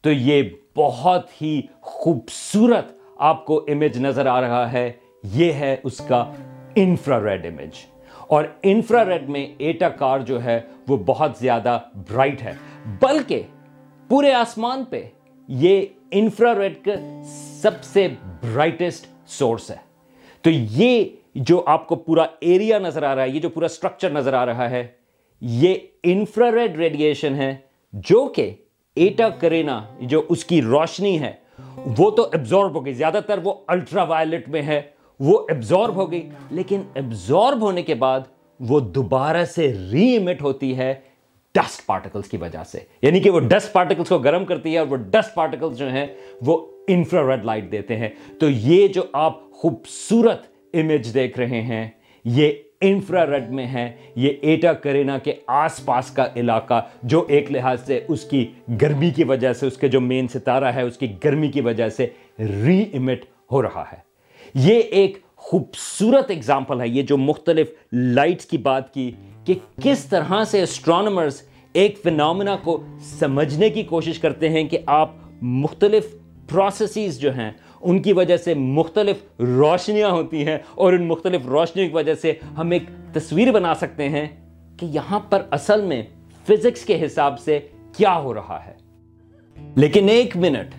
تو 0.00 0.12
یہ 0.12 0.42
بہت 0.76 1.42
ہی 1.42 1.62
خوبصورت 1.80 2.92
آپ 3.16 3.44
کو 3.46 3.64
امیج 3.68 3.98
نظر 3.98 4.26
آ 4.26 4.40
رہا 4.40 4.72
ہے۔ 4.72 4.92
یہ 5.22 5.52
ہے 5.52 5.76
اس 5.84 5.98
کا 5.98 6.32
انفرا 6.76 7.20
ریڈ 7.24 7.46
امیج 7.46 7.70
اور 8.28 8.44
انفرا 8.62 9.04
ریڈ 9.04 9.28
میں 9.28 9.46
ایٹا 9.58 9.88
کار 9.88 10.20
جو 10.20 10.44
ہے، 10.44 10.60
وہ 10.88 10.96
بہت 10.96 11.30
زیادہ 11.38 11.78
برائٹ 11.94 12.42
ہے۔ 12.42 12.52
بلکہ 13.00 13.42
پورے 14.14 14.32
آسمان 14.32 14.84
پہ 14.84 15.08
یہ 15.48 15.86
انفرا 16.10 16.54
ریڈ 16.54 16.84
کا 16.84 16.92
سب 17.62 17.84
سے 17.84 18.08
برائٹسٹ 18.22 19.06
سورس 19.26 19.70
ہے۔ 19.70 19.76
تو 20.42 20.50
یہ 20.50 21.04
جو 21.34 21.62
آپ 21.66 21.88
کو 21.88 21.96
پورا 21.96 22.26
ایریا 22.40 22.78
نظر 22.78 23.02
آ 23.02 23.14
رہا 23.14 23.22
ہے، 23.22 23.28
یہ 23.28 23.40
جو 23.40 23.48
پورا 23.48 23.66
اسٹرکچر 23.66 24.10
نظر 24.10 24.34
آ 24.34 24.46
رہا 24.46 24.70
ہے، 24.70 24.86
یہ 25.40 25.74
انفرا 26.02 26.50
ریڈ 26.50 26.76
ریڈیشن 26.76 27.34
ہے، 27.34 27.56
جو 27.92 28.32
کہ 28.36 28.54
ایٹا 28.96 29.28
کرینا 29.28 29.82
جو 30.00 30.22
اس 30.28 30.44
کی 30.44 30.62
روشنی 30.62 31.20
ہے، 31.20 31.32
وہ 31.98 32.10
تو 32.10 32.22
ایبزارب 32.22 32.74
ہو 32.74 32.86
گئی۔ 32.86 32.92
زیادہ 32.92 33.20
تر 33.26 33.38
وہ 33.44 33.54
الٹرا 33.66 34.02
وائلٹ 34.02 34.48
میں 34.48 34.62
ہے، 34.62 34.82
وہ 35.20 35.46
ایبزارب 35.48 35.94
ہو 35.94 36.10
گئی۔ 36.10 36.28
لیکن 36.50 36.82
ایبزارب 36.94 37.60
ہونے 37.60 37.82
کے 37.82 37.94
بعد 37.94 38.20
وہ 38.60 38.80
دوبارہ 38.80 39.44
سے 39.44 39.74
ری 39.92 40.08
ایمٹ 40.08 40.42
ہوتی 40.42 40.78
ہے 40.78 40.94
ڈسٹ 41.54 41.86
پارٹیکلز 41.86 42.28
کی 42.28 42.36
وجہ 42.36 42.64
سے۔ 42.64 42.78
یعنی 43.02 43.20
کہ 43.20 43.30
وہ 43.30 43.40
ڈسٹ 43.40 43.72
پارٹیکلز 43.72 44.08
کو 44.08 44.18
گرم 44.18 44.44
کرتی 44.44 44.74
ہے 44.74 44.78
اور 44.78 44.86
وہ 44.86 44.96
ڈسٹ 44.96 45.34
پارٹیکلز 45.34 45.78
جو 45.78 45.90
ہیں 45.90 46.06
وہ 46.42 46.66
انفرا 46.88 47.32
ریڈ 47.32 47.44
لائٹ 47.44 47.72
دیتے 47.72 47.96
ہیں۔ 47.96 48.08
تو 48.40 48.50
یہ 48.50 48.88
جو 48.88 49.02
آپ 49.12 49.50
خوبصورت 49.52 50.42
امیج 50.74 51.14
دیکھ 51.14 51.38
رہے 51.38 51.62
ہیں، 51.62 51.90
یہ 52.24 52.52
انفرا 52.80 53.26
ریڈ 53.26 53.50
میں 53.50 53.66
ہے۔ 53.66 53.96
یہ 54.16 54.32
ایٹا 54.40 54.72
کرینا 54.72 55.18
کے 55.18 55.32
آس 55.46 55.84
پاس 55.84 56.10
کا 56.10 56.26
علاقہ 56.36 56.88
جو 57.02 57.24
ایک 57.28 57.52
لحاظ 57.52 57.86
سے 57.86 58.00
اس 58.08 58.24
کی 58.24 58.46
گرمی 58.82 59.10
کی 59.10 59.24
وجہ 59.24 59.52
سے، 59.52 59.66
اس 59.66 59.76
کے 59.76 59.88
جو 59.88 60.00
مین 60.00 60.28
ستارہ 60.28 60.64
ہے، 60.64 60.82
اس 60.82 60.96
کی 60.96 61.12
گرمی 61.24 61.48
کی 61.48 61.60
وجہ 61.60 61.88
سے 61.88 62.06
ری 62.38 62.84
ایمٹ 62.92 63.24
ہو 63.52 63.62
رہا 63.62 63.84
ہے۔ 63.92 63.96
یہ 64.54 64.80
ایک 64.80 65.18
خوبصورت 65.36 66.30
اگزامپل 66.30 66.80
ہے۔ 66.80 66.88
یہ 66.88 67.02
جو 67.02 67.16
مختلف 67.16 67.70
لائٹس 67.92 68.46
کی 68.46 68.58
بات 68.58 68.94
کی 68.94 69.12
کہ 69.44 69.54
کس 69.82 70.04
طرح 70.04 70.44
سے 70.44 70.62
اسٹرانومرز 70.62 71.42
ایک 71.72 71.98
فنامنا 72.02 72.56
کو 72.56 72.84
سمجھنے 73.18 73.70
کی 73.70 73.82
کوشش 73.82 74.18
کرتے 74.18 74.48
ہیں 74.48 74.64
کہ 74.64 74.78
آپ 74.86 75.10
مختلف 75.42 76.06
پروسیسز 76.48 77.18
جو 77.18 77.34
ہیں، 77.34 77.50
ان 77.80 78.02
کی 78.02 78.12
وجہ 78.12 78.36
سے 78.36 78.54
مختلف 78.54 79.40
روشنیاں 79.40 80.10
ہوتی 80.10 80.46
ہیں 80.46 80.58
اور 80.74 80.92
ان 80.92 81.06
مختلف 81.06 81.46
روشنیوں 81.46 81.88
کی 81.88 81.94
وجہ 81.94 82.14
سے 82.14 82.32
ہم 82.58 82.70
ایک 82.70 82.82
تصویر 83.12 83.52
بنا 83.52 83.74
سکتے 83.74 84.08
ہیں 84.08 84.26
کہ 84.76 84.86
یہاں 84.86 85.20
پر 85.20 85.42
اصل 85.50 85.80
میں 85.80 86.02
فزکس 86.46 86.84
کے 86.84 87.06
حساب 87.06 87.40
سے 87.40 87.58
کیا 87.96 88.18
ہو 88.18 88.34
رہا 88.34 88.60
ہے۔ 88.66 88.74
لیکن 89.76 90.08
ایک 90.08 90.36
منٹ، 90.36 90.74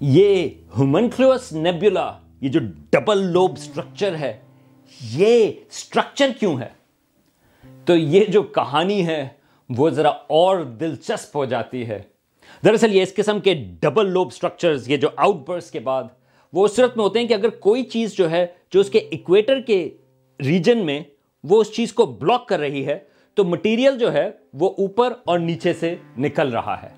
یہ 0.00 0.48
ہومنکلوس 0.78 1.52
نیبولا 1.52 2.12
یہ 2.40 2.48
جو 2.48 2.60
ڈبل 2.90 3.24
لوب 3.24 3.58
سٹرکچر 3.58 4.14
ہے، 4.14 4.38
یہ 5.00 5.52
سٹرکچر 5.70 6.30
کیوں 6.40 6.58
ہے؟ 6.60 6.81
تو 7.84 7.96
یہ 7.96 8.24
جو 8.24 8.42
کہانی 8.42 9.06
ہے 9.06 9.28
وہ 9.68 9.90
ذرا 9.90 10.08
اور 10.08 10.58
دلچسپ 10.58 11.36
ہو 11.36 11.44
جاتی 11.44 11.86
ہے۔ 11.88 12.02
دراصل 12.64 12.94
یہ 12.94 13.02
اس 13.02 13.14
قسم 13.14 13.40
کے 13.40 13.54
ڈبل 13.54 14.10
لوب 14.10 14.32
سٹرکچرز 14.32 14.88
یہ 14.90 14.96
جو 14.96 15.08
آؤٹ 15.16 15.34
برس 15.34 15.70
کے 15.70 15.80
بعد، 15.80 16.04
وہ 16.52 16.64
اس 16.64 16.76
صورت 16.76 16.96
میں 16.96 17.04
ہوتے 17.04 17.18
ہیں 17.18 17.26
کہ 17.26 17.34
اگر 17.34 17.48
کوئی 17.48 17.82
چیز 17.82 18.16
جو 18.16 18.30
ہے، 18.30 18.46
جو 18.72 18.80
اس 18.80 18.90
کے 18.90 18.98
ایکویٹر 18.98 19.60
کے 19.60 19.90
ریجن 20.40 20.78
میں 20.78 21.00
وہ 21.44 21.60
اس 21.60 21.72
چیز 21.72 21.92
کو 21.92 22.06
بلاک 22.06 22.48
کر 22.48 22.58
رہی 22.58 22.86
ہے، 22.86 22.98
تو 23.34 23.44
مٹیریل 23.44 23.98
جو 23.98 24.12
ہے، 24.12 24.30
وہ 24.54 24.70
اوپر 24.78 25.12
اور 25.24 25.38
نیچے 25.38 25.72
سے 25.72 25.94
نکل 26.18 26.48
رہا 26.48 26.82
ہے۔ 26.82 26.88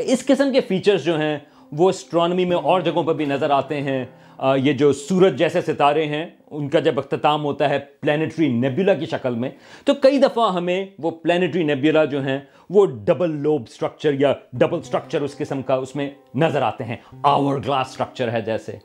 اس 0.00 0.26
قسم 0.26 0.52
کے 0.52 0.60
فیچرز 0.60 1.04
جو 1.04 1.20
ہیں، 1.20 1.38
وہ 1.72 1.88
اسٹرانومی 1.88 2.44
میں 2.44 2.56
اور 2.56 2.80
جگہوں 2.80 3.02
پر 3.02 3.14
بھی 3.14 3.24
نظر 3.24 3.50
آتے 3.50 3.80
ہیں۔ 3.80 4.04
یہ 4.42 4.72
جو 4.72 4.92
سورج 4.92 5.38
جیسے 5.38 5.60
ستارے 5.60 6.06
ہیں، 6.06 6.26
ان 6.50 6.68
کا 6.68 6.80
جب 6.80 6.98
اختتام 6.98 7.44
ہوتا 7.44 7.70
ہے 7.70 7.78
پلانٹری 7.78 8.48
نیبیولا 8.48 8.94
کی 8.94 9.06
شکل 9.06 9.34
میں، 9.34 9.50
تو 9.84 9.94
کئی 9.94 10.18
دفعہ 10.18 10.54
ہمیں 10.54 10.86
وہ 10.98 11.10
پلانٹری 11.10 11.62
نیبیولا 11.62 12.04
جو 12.04 12.24
ہیں، 12.24 12.38
وہ 12.70 12.86
ڈبل 12.86 13.30
لوب 13.30 13.68
سٹرکچر 13.68 14.12
یا 14.12 14.34
ڈبل 14.52 14.82
سٹرکچر 14.82 15.22
اس 15.22 15.36
قسم 15.36 15.62
کا 15.62 15.74
اس 15.74 15.96
میں 15.96 16.10
نظر 16.34 16.62
آتے 16.62 16.84
ہیں۔ 16.84 16.96
آور 17.22 17.56
گلاس 17.56 17.88
سٹرکچر 17.88 18.32
ہے 18.32 18.40
جیسے۔ 18.40 18.76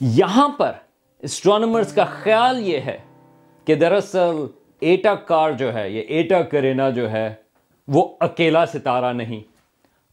یہاں 0.00 0.48
پر 0.48 0.72
اسٹرانومرز 1.18 1.92
کا 1.92 2.04
خیال 2.04 2.68
یہ 2.68 2.78
ہے 2.78 2.98
کہ 3.64 3.74
دراصل 3.74 4.46
ایٹا 4.80 5.14
کار 5.14 5.52
جو 5.52 5.74
ہے، 5.74 5.90
یہ 5.90 6.00
ایٹا 6.00 6.42
کرینا 6.42 6.90
جو 6.90 7.10
ہے، 7.10 7.34
وہ 7.88 8.08
اکیلا 8.20 8.66
ستارہ 8.66 9.12
نہیں۔ 9.12 9.57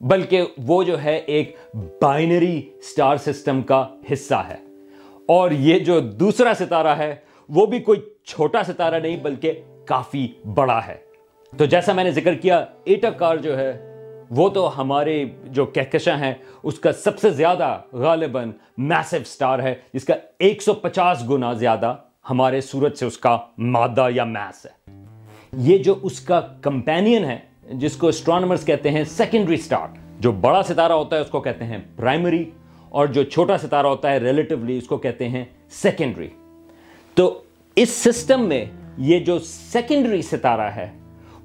بلکہ 0.02 0.42
وہ 0.58 0.84
جو 0.84 1.04
ہے 1.04 1.18
ایک 1.18 1.56
بائنری 1.74 2.62
سٹار 2.82 3.18
سسٹم 3.18 3.62
کا 3.62 3.88
حصہ 4.14 4.44
ہے۔ 4.48 4.56
اور 5.28 5.52
یہ 5.52 5.80
جو 5.80 6.00
دوسرا 6.00 6.54
ستارہ 6.54 6.88
ہے، 6.88 7.16
وہ 7.50 7.66
بھی 7.66 7.80
کوئی 7.80 8.00
چھوٹا 8.26 8.64
ستارہ 8.64 9.00
نہیں، 9.00 9.18
بلکہ 9.18 9.62
کافی 9.86 10.28
بڑا 10.56 10.80
ہے۔ 10.88 10.98
تو 11.58 11.66
جیسا 11.66 11.94
میں 11.94 12.04
نے 12.04 12.12
ذکر 12.12 12.34
کیا، 12.34 12.66
ایٹا 12.84 13.10
کار 13.10 13.36
جو 13.36 13.58
ہے، 13.60 13.96
وہ 14.30 14.50
تو 14.50 14.82
ہمارے 14.82 15.26
جو 15.44 15.66
کہکشاں 15.66 16.18
ہیں، 16.18 16.34
اس 16.64 16.80
کا 16.80 16.92
سب 16.92 17.20
سے 17.20 17.30
زیادہ 17.30 17.82
غالباً 17.94 18.52
میسو 18.78 19.18
سٹار 19.26 19.60
ہے۔ 19.60 19.76
جس 19.94 20.04
کا 20.04 20.14
ایک 20.40 20.62
سو 20.62 20.74
پچاس 20.74 21.30
گنا 21.30 21.54
زیادہ 21.54 21.96
ہمارے 22.30 22.62
سورج 22.62 22.98
سے 22.98 23.06
اس 23.06 23.18
کا 23.18 23.38
مادہ 23.58 24.08
یا 24.10 24.24
میس 24.24 24.66
ہے۔ 24.66 24.96
یہ 25.58 25.78
جو 25.78 25.96
اس 26.02 26.20
کا 26.20 26.40
کمپینین 26.62 27.26
ہے 27.26 27.38
جس 27.72 27.96
کو 27.98 28.08
اسٹرانومرز 28.08 28.66
کہتے 28.66 28.92
ہیں 28.92 29.04
سیکنڈری 29.04 29.58
سٹار 29.58 29.88
جو 30.20 30.32
بڑا 30.32 30.64
ستارہ 30.64 30.92
ہوتا 30.92 31.16
ہے 31.16 31.22
اس 31.22 31.30
کو 31.30 31.40
کہتے 31.42 31.66
ہیں 31.66 31.78
پرائمری 31.96 32.44
اور 32.90 33.08
جو 33.08 33.24
چھوٹا 33.24 33.58
ستارہ 33.58 33.88
ہوتا 33.88 34.12
ہے 34.12 34.18
ریلیٹیولی 34.18 34.78
اس 34.78 34.88
کو 34.88 34.98
کہتے 34.98 35.30
ہیں 35.30 35.46
سیکنڈری 35.70 36.28
تو 37.14 37.42
اس 37.76 37.90
سسٹم 37.90 38.48
میں 38.48 38.66
یہ 38.98 39.20
جو 39.20 39.40
سیکنڈری 39.40 40.22
ستارہ 40.22 40.70
ہے، 40.76 40.92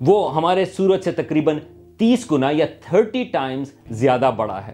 وہ 0.00 0.34
ہمارے 0.34 0.64
سورج 0.64 1.02
سے 1.04 1.12
تقریباً 1.12 1.58
تیس 1.98 2.30
گنا 2.32 2.50
یا 2.50 2.66
تھرٹی 2.80 3.24
ٹائمز 3.24 3.72
زیادہ 3.90 4.30
بڑا 4.36 4.66
ہے. 4.66 4.72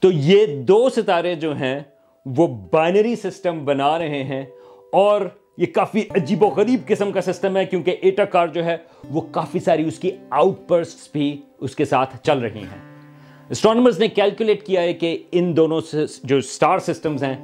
تو 0.00 0.10
یہ 0.10 0.46
دو 0.62 0.88
ستارے 0.90 1.34
جو 1.34 1.56
ہیں 1.56 1.80
وہ 2.26 2.46
بائنری 2.72 3.16
سسٹم 3.16 3.64
بنا 3.64 3.98
رہے 3.98 4.22
ہیں 4.24 4.44
اور 4.92 5.20
یہ 5.62 5.66
کافی 5.66 6.02
عجیب 6.10 6.42
و 6.42 6.46
غریب 6.46 6.86
قسم 6.86 7.10
کا 7.12 7.20
سسٹم 7.20 7.56
ہے 7.56 7.64
کیونکہ 7.64 7.96
ایٹا 8.00 8.24
کار 8.24 8.46
جو 8.46 8.64
ہے 8.64 8.76
وہ 9.10 9.20
کافی 9.20 9.58
ساری 9.58 9.84
اس 9.86 9.98
کی 9.98 10.10
آؤٹ 10.30 10.60
برسٹ 10.68 11.12
بھی 11.12 11.40
اس 11.58 11.76
کے 11.76 11.84
ساتھ 11.84 12.16
چل 12.22 12.38
رہی 12.38 12.62
ہیں۔ 12.62 12.78
اسٹرانومرز 13.50 13.98
نے 13.98 14.08
کیلکولیٹ 14.08 14.66
کیا 14.66 14.82
ہے 14.82 14.92
کہ 14.92 15.16
ان 15.32 15.56
دونوں 15.56 15.80
جو 16.24 16.40
سٹار 16.40 16.78
سسٹمز 16.78 17.24
ہیں، 17.24 17.36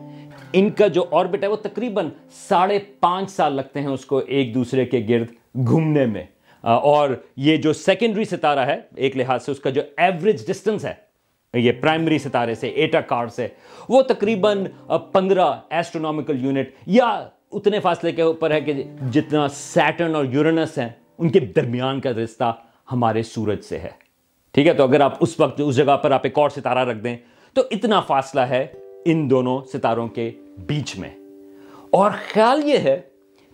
ان 0.53 0.71
کا 0.71 0.87
جو 0.87 1.05
آربٹ 1.11 1.43
ہے 1.43 1.49
وہ 1.49 1.57
تقریباً 1.57 2.09
ساڑھے 2.49 2.79
پانچ 3.01 3.31
سال 3.31 3.53
لگتے 3.53 3.81
ہیں 3.81 3.89
اس 3.89 4.05
کو 4.05 4.19
ایک 4.19 4.55
دوسرے 4.55 4.87
کے 4.87 5.05
گرد 5.09 5.31
گھومنے 5.67 6.07
میں۔ 6.07 6.25
اور 6.65 7.11
یہ 7.37 7.57
جو 7.57 7.73
سیکنڈری 7.73 8.25
ستارہ 8.25 8.67
ہے، 8.67 8.81
ایک 8.97 9.17
لحاظ 9.17 9.45
سے 9.45 9.53
اس 9.53 9.61
کا 9.61 9.71
جو 9.71 9.83
ایوریج 9.97 10.47
ڈسٹنس 10.47 10.85
ہے، 10.85 10.95
یہ 11.55 11.73
پرائمری 11.81 12.19
ستارے 12.19 12.55
سے، 12.55 12.69
ایٹا 12.69 13.01
کار 13.01 13.27
سے، 13.27 13.49
وہ 13.89 14.03
تقریباً 14.03 14.65
پندرہ 15.13 15.53
ایسٹرونومیکل 15.71 16.45
یونٹ 16.45 16.69
یا 16.87 17.29
اتنے 17.53 17.81
فاصلے 17.81 18.13
کے 18.13 18.23
اوپر 18.23 18.51
ہے 18.51 18.61
کہ 18.61 18.83
جتنا 19.13 19.49
سیٹرن 19.49 20.15
اور 20.15 20.25
یورینس 20.25 20.79
ہیں، 20.79 20.89
ان 21.19 21.29
کے 21.29 21.41
درمیان 21.41 22.01
کا 22.01 22.11
رشتہ 22.11 22.57
ہمارے 22.93 23.23
سورج 23.23 23.61
سے 23.61 23.79
ہے۔ 23.79 23.89
ٹھیک 24.53 24.67
ہے، 24.67 24.73
تو 24.75 24.83
اگر 24.83 25.01
آپ 25.01 25.17
اس 25.21 25.41
وقت، 25.41 25.61
اس 25.65 25.77
جگہ 25.77 25.97
پر 25.97 26.11
آپ 26.11 26.21
ایک 26.25 26.39
اور 26.39 26.51
ستارہ 26.51 26.79
رکھ 26.79 26.99
دیں، 26.99 27.17
تو 27.53 27.63
اتنا 27.71 28.01
فاصلہ 28.01 28.41
ہے 28.41 28.67
ان 29.05 29.31
دونوں 29.31 29.61
ستاروں 29.73 30.09
کے 30.09 30.31
بیچ 30.67 30.99
میں۔ 30.99 31.11
اور 31.91 32.11
خیال 32.33 32.61
یہ 32.65 32.79
ہے 32.79 33.01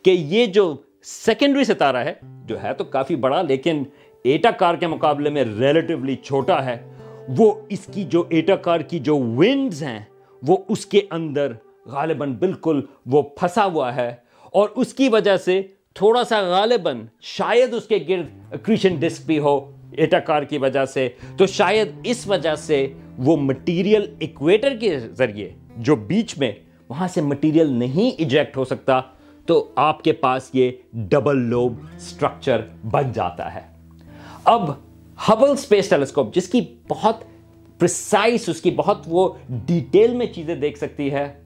کہ 0.03 0.11
یہ 0.11 0.47
جو 0.47 0.77
سیکنڈری 1.03 1.65
ستارہ 1.65 1.97
ہے، 1.97 2.15
جو 2.47 2.63
ہے 2.63 2.75
تو 2.75 2.85
کافی 2.85 3.17
بڑا، 3.17 3.43
لیکن 3.43 3.83
ایٹا 4.25 4.51
کار 4.51 4.75
کے 4.75 4.87
مقابلے 4.87 5.31
میں 5.31 5.45
ریلیٹیولی 5.45 6.17
چھوٹا 6.17 6.65
ہے۔ 6.65 6.95
وہ 7.39 7.55
اس 7.69 7.89
کی 7.93 8.05
جو 8.05 8.25
ایٹا 8.29 8.57
کار 8.57 8.81
کی 8.81 8.99
جو 8.99 9.17
ونڈز 9.17 9.83
ہیں، 9.83 10.01
وہ 10.43 10.57
اس 10.69 10.87
کے 10.87 11.01
اندر 11.11 11.53
غالباً 11.87 12.33
بالکل 12.33 12.81
وہ 13.07 13.23
پھنسا 13.23 13.65
ہوا 13.65 13.95
ہے 13.97 14.15
اور 14.53 14.69
اس 14.77 14.95
کی 14.95 15.09
وجہ 15.09 15.37
سے 15.37 15.63
تھوڑا 15.95 16.25
سا 16.25 16.41
غالباً 16.41 17.07
شاید 17.21 17.75
اس 17.75 17.85
کے 17.85 17.99
گرد 18.09 18.53
اکریشن 18.53 18.95
ڈسک 18.95 19.27
بھی 19.27 19.39
ہو 19.39 19.73
ایٹا 19.93 20.19
کار 20.19 20.43
کی 20.43 20.59
وجہ 20.59 20.85
سے۔ 20.85 21.09
تو 21.37 21.47
شاید 21.47 21.89
اس 22.05 22.27
وجہ 22.27 22.55
سے 22.55 22.87
وہ 23.19 23.37
مٹیریل 23.37 24.15
اکویٹر 24.21 24.77
کے 24.77 24.99
ذریعے 24.99 25.51
جو 25.77 25.97
بیچ 25.97 26.39
میں 26.39 26.53
وہاں 26.89 27.09
سے 27.09 27.21
مٹیریل 27.21 27.73
نہیں 27.73 28.11
ایجیکٹ 28.19 28.57
ہو 28.57 28.65
سکتا، 28.65 29.01
تو 29.47 29.73
آپ 29.77 30.03
کے 30.03 30.13
پاس 30.13 30.51
یہ 30.53 30.71
ڈبل 30.93 31.37
لوب 31.37 31.73
سٹرکچر 31.99 32.61
بن 32.91 33.13
جاتا 33.13 33.55
ہے۔ 33.55 33.61
اب 34.45 34.71
ہبل 35.29 35.51
اسپیس 35.51 35.89
ٹیلیسکوپ 35.89 36.35
جس 36.35 36.49
کی 36.49 36.61
بہت 36.89 37.25
پرسائز 37.79 38.49
اس 38.49 38.61
کی 38.61 38.71
بہت 38.71 38.99
وہ 39.07 39.29
ڈیٹیل 39.49 40.15
میں 40.15 40.27
چیزیں 40.27 40.55
دیکھ 40.55 40.79
سکتی 40.79 41.13
ہے 41.13 41.44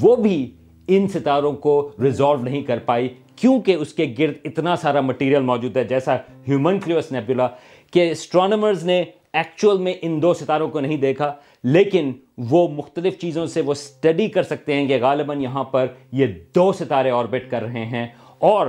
وہ 0.00 0.14
بھی 0.16 0.50
ان 0.88 1.06
ستاروں 1.08 1.52
کو 1.52 1.90
ریزالو 2.02 2.42
نہیں 2.42 2.62
کر 2.62 2.78
پائی، 2.78 3.08
کیونکہ 3.36 3.74
اس 3.74 3.92
کے 3.94 4.14
گرد 4.18 4.34
اتنا 4.44 4.76
سارا 4.76 5.00
مٹیریل 5.00 5.42
موجود 5.42 5.76
ہے، 5.76 5.84
جیسا 5.84 6.16
ہیومن 6.48 6.78
کلیوس 6.80 7.10
نیبولا 7.12 7.48
کہ 7.92 8.10
اسٹرانومرز 8.10 8.84
نے 8.84 9.02
ایکچول 9.32 9.78
میں 9.78 9.94
ان 10.02 10.20
دو 10.22 10.32
ستاروں 10.34 10.68
کو 10.68 10.80
نہیں 10.80 10.96
دیکھا، 10.96 11.32
لیکن 11.64 12.12
وہ 12.50 12.66
مختلف 12.68 13.18
چیزوں 13.18 13.46
سے 13.46 13.60
وہ 13.60 13.72
اسٹڈی 13.72 14.28
کر 14.28 14.42
سکتے 14.42 14.74
ہیں 14.74 14.86
کہ 14.88 14.98
غالباً 15.02 15.40
یہاں 15.40 15.64
پر 15.64 15.86
یہ 16.12 16.26
دو 16.54 16.72
ستارے 16.72 17.10
آربٹ 17.10 17.50
کر 17.50 17.62
رہے 17.62 17.84
ہیں 17.86 18.06
اور 18.38 18.66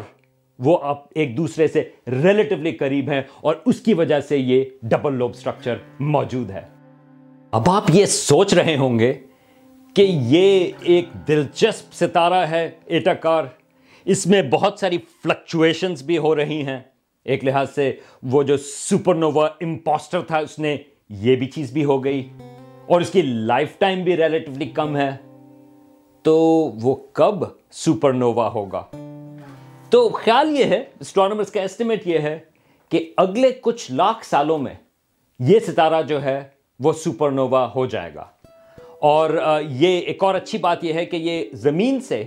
وہ 0.59 0.77
اب 0.81 0.97
ایک 1.15 1.37
دوسرے 1.37 1.67
سے 1.67 1.83
ریلیٹیولی 2.23 2.71
قریب 2.71 3.09
ہیں 3.09 3.21
اور 3.41 3.55
اس 3.65 3.79
کی 3.79 3.93
وجہ 3.93 4.19
سے 4.19 4.37
یہ 4.37 4.63
ڈبل 4.81 5.13
لوب 5.13 5.35
سٹرکچر 5.35 5.75
موجود 5.99 6.51
ہے۔ 6.51 6.61
اب 7.51 7.69
آپ 7.69 7.89
یہ 7.93 8.05
سوچ 8.05 8.53
رہے 8.53 8.75
ہوں 8.77 8.99
گے 8.99 9.13
کہ 9.95 10.01
یہ 10.09 10.71
ایک 10.81 11.05
دلچسپ 11.27 11.93
ستارہ 11.93 12.33
ہے 12.33 12.71
ایٹا 12.85 13.13
کار۔ 13.13 13.43
اس 14.05 14.27
میں 14.27 14.41
بہت 14.41 14.79
ساری 14.79 14.97
فلکچویشنز 14.97 16.03
بھی 16.03 16.17
ہو 16.17 16.35
رہی 16.35 16.65
ہیں۔ 16.65 16.79
ایک 17.23 17.43
لحاظ 17.43 17.67
سے 17.75 17.95
وہ 18.23 18.43
جو 18.43 18.57
سپر 18.57 19.15
نووا 19.15 19.49
امپوسٹر 19.61 20.21
تھا، 20.21 20.37
اس 20.37 20.59
نے 20.59 20.77
یہ 21.09 21.35
بھی 21.35 21.45
چیز 21.45 21.71
بھی 21.71 21.85
ہو 21.85 22.03
گئی۔ 22.03 22.29
اور 22.85 23.01
اس 23.01 23.09
کی 23.09 23.21
لائف 23.21 23.77
ٹائم 23.77 24.03
بھی 24.03 24.17
ریلیٹیولی 24.17 24.65
کم 24.65 24.97
ہے۔ 24.97 25.09
تو 26.23 26.35
وہ 26.81 26.95
کب 27.13 27.35
سپر 27.71 28.13
نووا 28.13 28.49
ہوگا؟ 28.49 28.83
تو 29.89 30.09
خیال 30.09 30.59
یہ 30.59 30.63
ہے 30.63 30.83
اسٹرانومرز 30.99 31.51
کا 31.51 31.61
ایسٹیمیٹ 31.61 32.07
یہ 32.07 32.19
ہے 32.19 32.39
کہ 32.89 33.13
اگلے 33.17 33.51
کچھ 33.61 33.91
لاکھ 33.91 34.25
سالوں 34.25 34.57
میں 34.57 34.73
یہ 35.39 35.59
ستارہ 35.59 36.01
جو 36.01 36.23
ہے 36.23 36.43
وہ 36.79 36.93
سپر 36.93 37.31
نووا 37.31 37.71
ہو 37.75 37.85
جائے 37.85 38.11
گا۔ 38.15 38.25
اور 38.99 39.61
یہ 39.69 39.99
ایک 39.99 40.23
اور 40.23 40.35
اچھی 40.35 40.57
بات 40.57 40.83
یہ 40.83 40.93
ہے 40.93 41.05
کہ 41.05 41.15
یہ 41.15 41.45
زمین 41.53 41.99
سے 41.99 42.23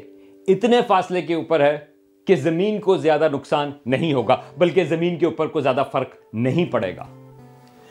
اتنے 0.48 0.76
فاصلے 0.86 1.22
کے 1.22 1.34
اوپر 1.34 1.60
ہے 1.60 1.78
کہ 2.26 2.36
زمین 2.36 2.80
کو 2.80 2.96
زیادہ 2.96 3.28
نقصان 3.32 3.70
نہیں 3.86 4.12
ہوگا، 4.12 4.36
بلکہ 4.58 4.84
زمین 4.84 5.18
کے 5.18 5.26
اوپر 5.26 5.46
کو 5.46 5.60
زیادہ 5.60 5.82
فرق 5.92 6.08
نہیں 6.32 6.72
پڑے 6.72 6.96
گا۔ 6.96 7.06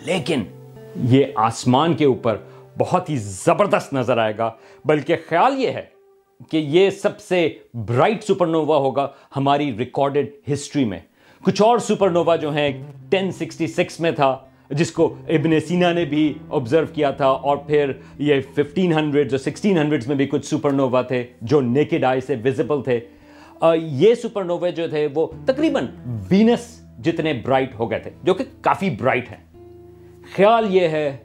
لیکن 0.05 0.43
یہ 0.95 1.25
آسمان 1.35 1.93
کے 1.93 2.05
اوپر 2.05 2.37
بہت 2.77 3.09
ہی 3.09 3.15
زبردست 3.17 3.93
نظر 3.93 4.17
آئے 4.17 4.33
گا، 4.37 4.51
بلکہ 4.85 5.15
خیال 5.29 5.59
یہ 5.59 5.67
ہے 5.67 5.85
کہ 6.51 6.57
یہ 6.57 6.89
سب 6.89 7.19
سے 7.19 7.49
برائٹ 7.73 8.23
سپر 8.23 8.47
نووا 8.47 8.77
ہوگا 8.77 9.07
ہماری 9.35 9.77
ریکارڈڈ 9.77 10.27
ہسٹری 10.53 10.85
میں۔ 10.85 10.99
کچھ 11.43 11.61
اور 11.61 11.77
سپر 11.77 12.09
نووا 12.09 12.35
جو 12.35 12.51
ہیں 12.51 12.83
ٹین 13.09 13.31
سکسٹی 13.31 13.67
سکس 13.67 13.99
میں 13.99 14.11
تھا 14.11 14.37
جس 14.69 14.91
کو 14.91 15.15
ابن 15.27 15.59
سینا 15.59 15.91
نے 15.93 16.05
بھی 16.05 16.33
آبزرو 16.49 16.85
کیا 16.93 17.11
تھا 17.11 17.27
اور 17.27 17.57
پھر 17.57 17.91
یہ 18.19 18.41
ففٹین 18.55 18.93
ہنڈریڈ 18.93 19.31
جو 19.31 19.37
سکسٹین 19.37 19.77
ہنڈریڈ 19.77 20.07
میں 20.07 20.15
بھی 20.15 20.25
کچھ 20.25 20.45
سپر 20.45 20.71
نووا 20.71 21.01
تھے 21.01 21.23
جو 21.41 21.61
نیکڈ 21.61 22.03
آئی 22.03 22.21
سے 22.21 22.35
ویزیبل 22.43 22.81
تھے۔ 22.83 22.99
یہ 23.75 24.15
سپر 24.15 24.43
نووے 24.43 24.71
جو 24.71 24.87
تھے 24.87 25.07
وہ 25.13 25.27
تقریباً 25.45 25.85
وینس 26.29 26.65
جتنے 27.03 27.33
برائٹ 27.33 27.79
ہو 27.79 27.89
گئے 27.91 27.99
تھے، 27.99 28.11
جو 28.23 28.33
کہ 28.33 28.43
کافی 28.61 28.89
برائٹ 28.89 29.31
ہیں۔ 29.31 29.43
خیال 30.35 30.75
یہ 30.75 30.87
ہے 30.87 31.17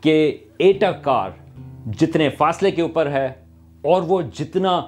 کہ 0.00 0.38
ایٹا 0.58 0.90
کار 0.92 1.30
جتنے 1.98 2.28
فاصلے 2.28 2.70
کے 2.70 2.82
اوپر 2.82 3.10
ہے 3.10 3.26
اور 3.82 4.02
وہ 4.02 4.22
جتنا 4.34 4.80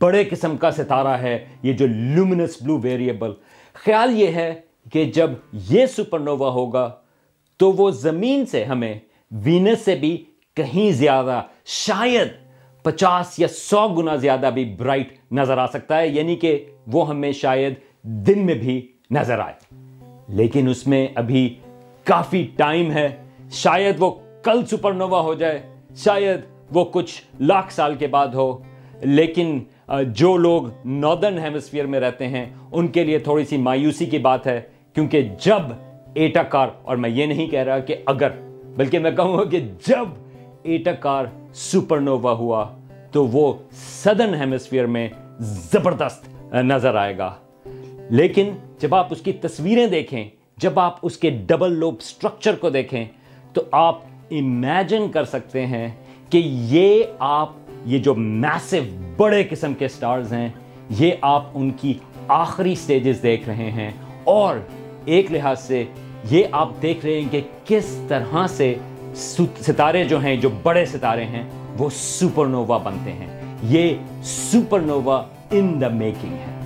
بڑے 0.00 0.24
قسم 0.24 0.56
کا 0.56 0.70
ستارہ 0.70 1.16
ہے، 1.22 1.38
یہ 1.62 1.72
جو 1.72 1.86
لومنس 1.86 2.62
بلو 2.62 2.78
ویریبل 2.78 3.32
خیال 3.74 4.20
یہ 4.20 4.26
ہے 4.26 4.52
کہ 4.92 5.04
جب 5.04 5.30
یہ 5.70 5.86
سپر 5.86 6.18
نووا 6.18 6.50
ہوگا 6.50 6.90
تو 7.56 7.72
وہ 7.72 7.90
زمین 7.90 8.46
سے 8.46 8.64
ہمیں 8.64 8.94
وینس 9.30 9.78
سے 9.84 9.94
بھی 9.94 10.24
کہیں 10.56 10.92
زیادہ، 10.92 11.42
شاید 11.64 12.28
پچاس 12.82 13.38
یا 13.38 13.48
سو 13.48 13.88
گنا 13.88 14.16
زیادہ 14.16 14.50
بھی 14.54 14.64
برائٹ 14.64 15.12
نظر 15.32 15.58
آ 15.58 15.66
سکتا 15.66 15.98
ہے 15.98 16.08
یعنی 16.08 16.36
کہ 16.36 16.64
وہ 16.86 17.08
ہمیں 17.08 17.32
شاید 17.32 17.74
دن 18.02 18.46
میں 18.46 18.54
بھی 18.54 18.92
نظر 19.10 19.38
آئے۔ 19.38 19.74
لیکن 20.28 20.68
اس 20.68 20.86
میں 20.86 21.08
ابھی 21.14 21.54
کافی 22.04 22.48
ٹائم 22.56 22.92
ہے، 22.92 23.08
شاید 23.50 23.96
وہ 23.98 24.10
کل 24.42 24.66
سپر 24.66 24.92
نووا 24.92 25.20
ہو 25.20 25.34
جائے، 25.34 25.62
شاید 25.96 26.40
وہ 26.70 26.84
کچھ 26.84 27.22
لاکھ 27.40 27.72
سال 27.72 27.94
کے 27.94 28.06
بعد 28.06 28.28
ہو۔ 28.28 28.58
لیکن 29.02 29.60
جو 30.06 30.36
لوگ 30.36 30.62
ناردرن 30.84 31.38
ہیمسفیئر 31.38 31.86
میں 31.86 32.00
رہتے 32.00 32.28
ہیں، 32.28 32.46
ان 32.72 32.88
کے 32.88 33.04
لیے 33.04 33.18
تھوڑی 33.18 33.44
سی 33.44 33.56
مایوسی 33.56 34.06
کی 34.06 34.18
بات 34.18 34.46
ہے، 34.46 34.60
کیونکہ 34.94 35.28
جب 35.40 35.91
ایٹا 36.14 36.42
کار۔ 36.42 36.68
اور 36.82 36.96
میں 36.96 37.10
یہ 37.10 37.26
نہیں 37.26 37.46
کہہ 37.46 37.60
رہا 37.60 37.78
کہ 37.78 37.96
اگر، 38.06 38.30
بلکہ 38.76 38.98
میں 38.98 39.10
کہوں 39.10 39.38
گا 39.38 39.44
کہ 39.44 39.60
جب 39.86 40.08
ایٹا 40.62 40.92
کار 40.92 41.24
سپر 41.54 42.00
نووا 42.00 42.32
ہوا 42.32 42.70
تو 43.12 43.26
وہ 43.26 43.52
سدن 43.72 44.34
ہیمسفیئر 44.34 44.86
میں 44.86 45.08
زبردست 45.40 46.44
نظر 46.54 46.94
آئے 46.94 47.18
گا۔ 47.18 47.34
لیکن 48.10 48.50
جب 48.78 48.94
آپ 48.94 49.06
اس 49.10 49.20
کی 49.20 49.32
تصویریں 49.32 49.86
دیکھیں، 49.86 50.24
جب 50.56 50.78
آپ 50.78 50.96
اس 51.02 51.16
کے 51.16 51.30
ڈبل 51.30 51.72
لوب 51.72 52.00
سٹرکچر 52.00 52.54
کو 52.54 52.70
دیکھیں، 52.70 53.04
تو 53.52 53.62
آپ 53.72 53.98
امیجن 54.30 55.12
کر 55.12 55.24
سکتے 55.24 55.66
ہیں 55.66 55.88
کہ 56.30 56.42
یہ 56.44 57.02
آپ، 57.18 57.52
یہ 57.86 57.98
جو 57.98 58.14
میسو 58.14 58.76
بڑے 59.16 59.44
قسم 59.50 59.74
کے 59.74 59.88
سٹارز 59.88 60.32
ہیں، 60.32 60.48
یہ 60.90 61.10
آپ 61.20 61.44
ان 61.54 61.70
کی 61.70 61.94
آخری 62.28 62.74
سٹیجز 62.74 63.22
دیکھ 63.22 63.48
رہے 63.48 63.70
ہیں۔ 63.70 63.90
اور 64.24 64.56
ایک 65.04 65.32
لحاظ 65.32 65.60
سے 65.60 65.84
یہ 66.30 66.44
آپ 66.52 66.68
دیکھ 66.82 67.06
رہے 67.06 67.20
ہیں 67.20 67.28
کہ 67.30 67.40
کس 67.64 67.98
طرح 68.08 68.46
سے 68.46 68.74
ستارے 69.60 70.04
جو 70.04 70.20
ہیں، 70.20 70.36
جو 70.36 70.48
بڑے 70.62 70.86
ستارے 70.86 71.24
ہیں، 71.24 71.42
وہ 71.78 71.90
سپر 71.90 72.46
نووا 72.46 72.78
بنتے 72.78 73.12
ہیں۔ 73.12 73.26
یہ 73.62 73.94
super 74.24 74.80
nova 74.80 75.22
in 75.50 75.80
the 75.80 75.88
making 75.88 76.32
ہے۔ 76.32 76.61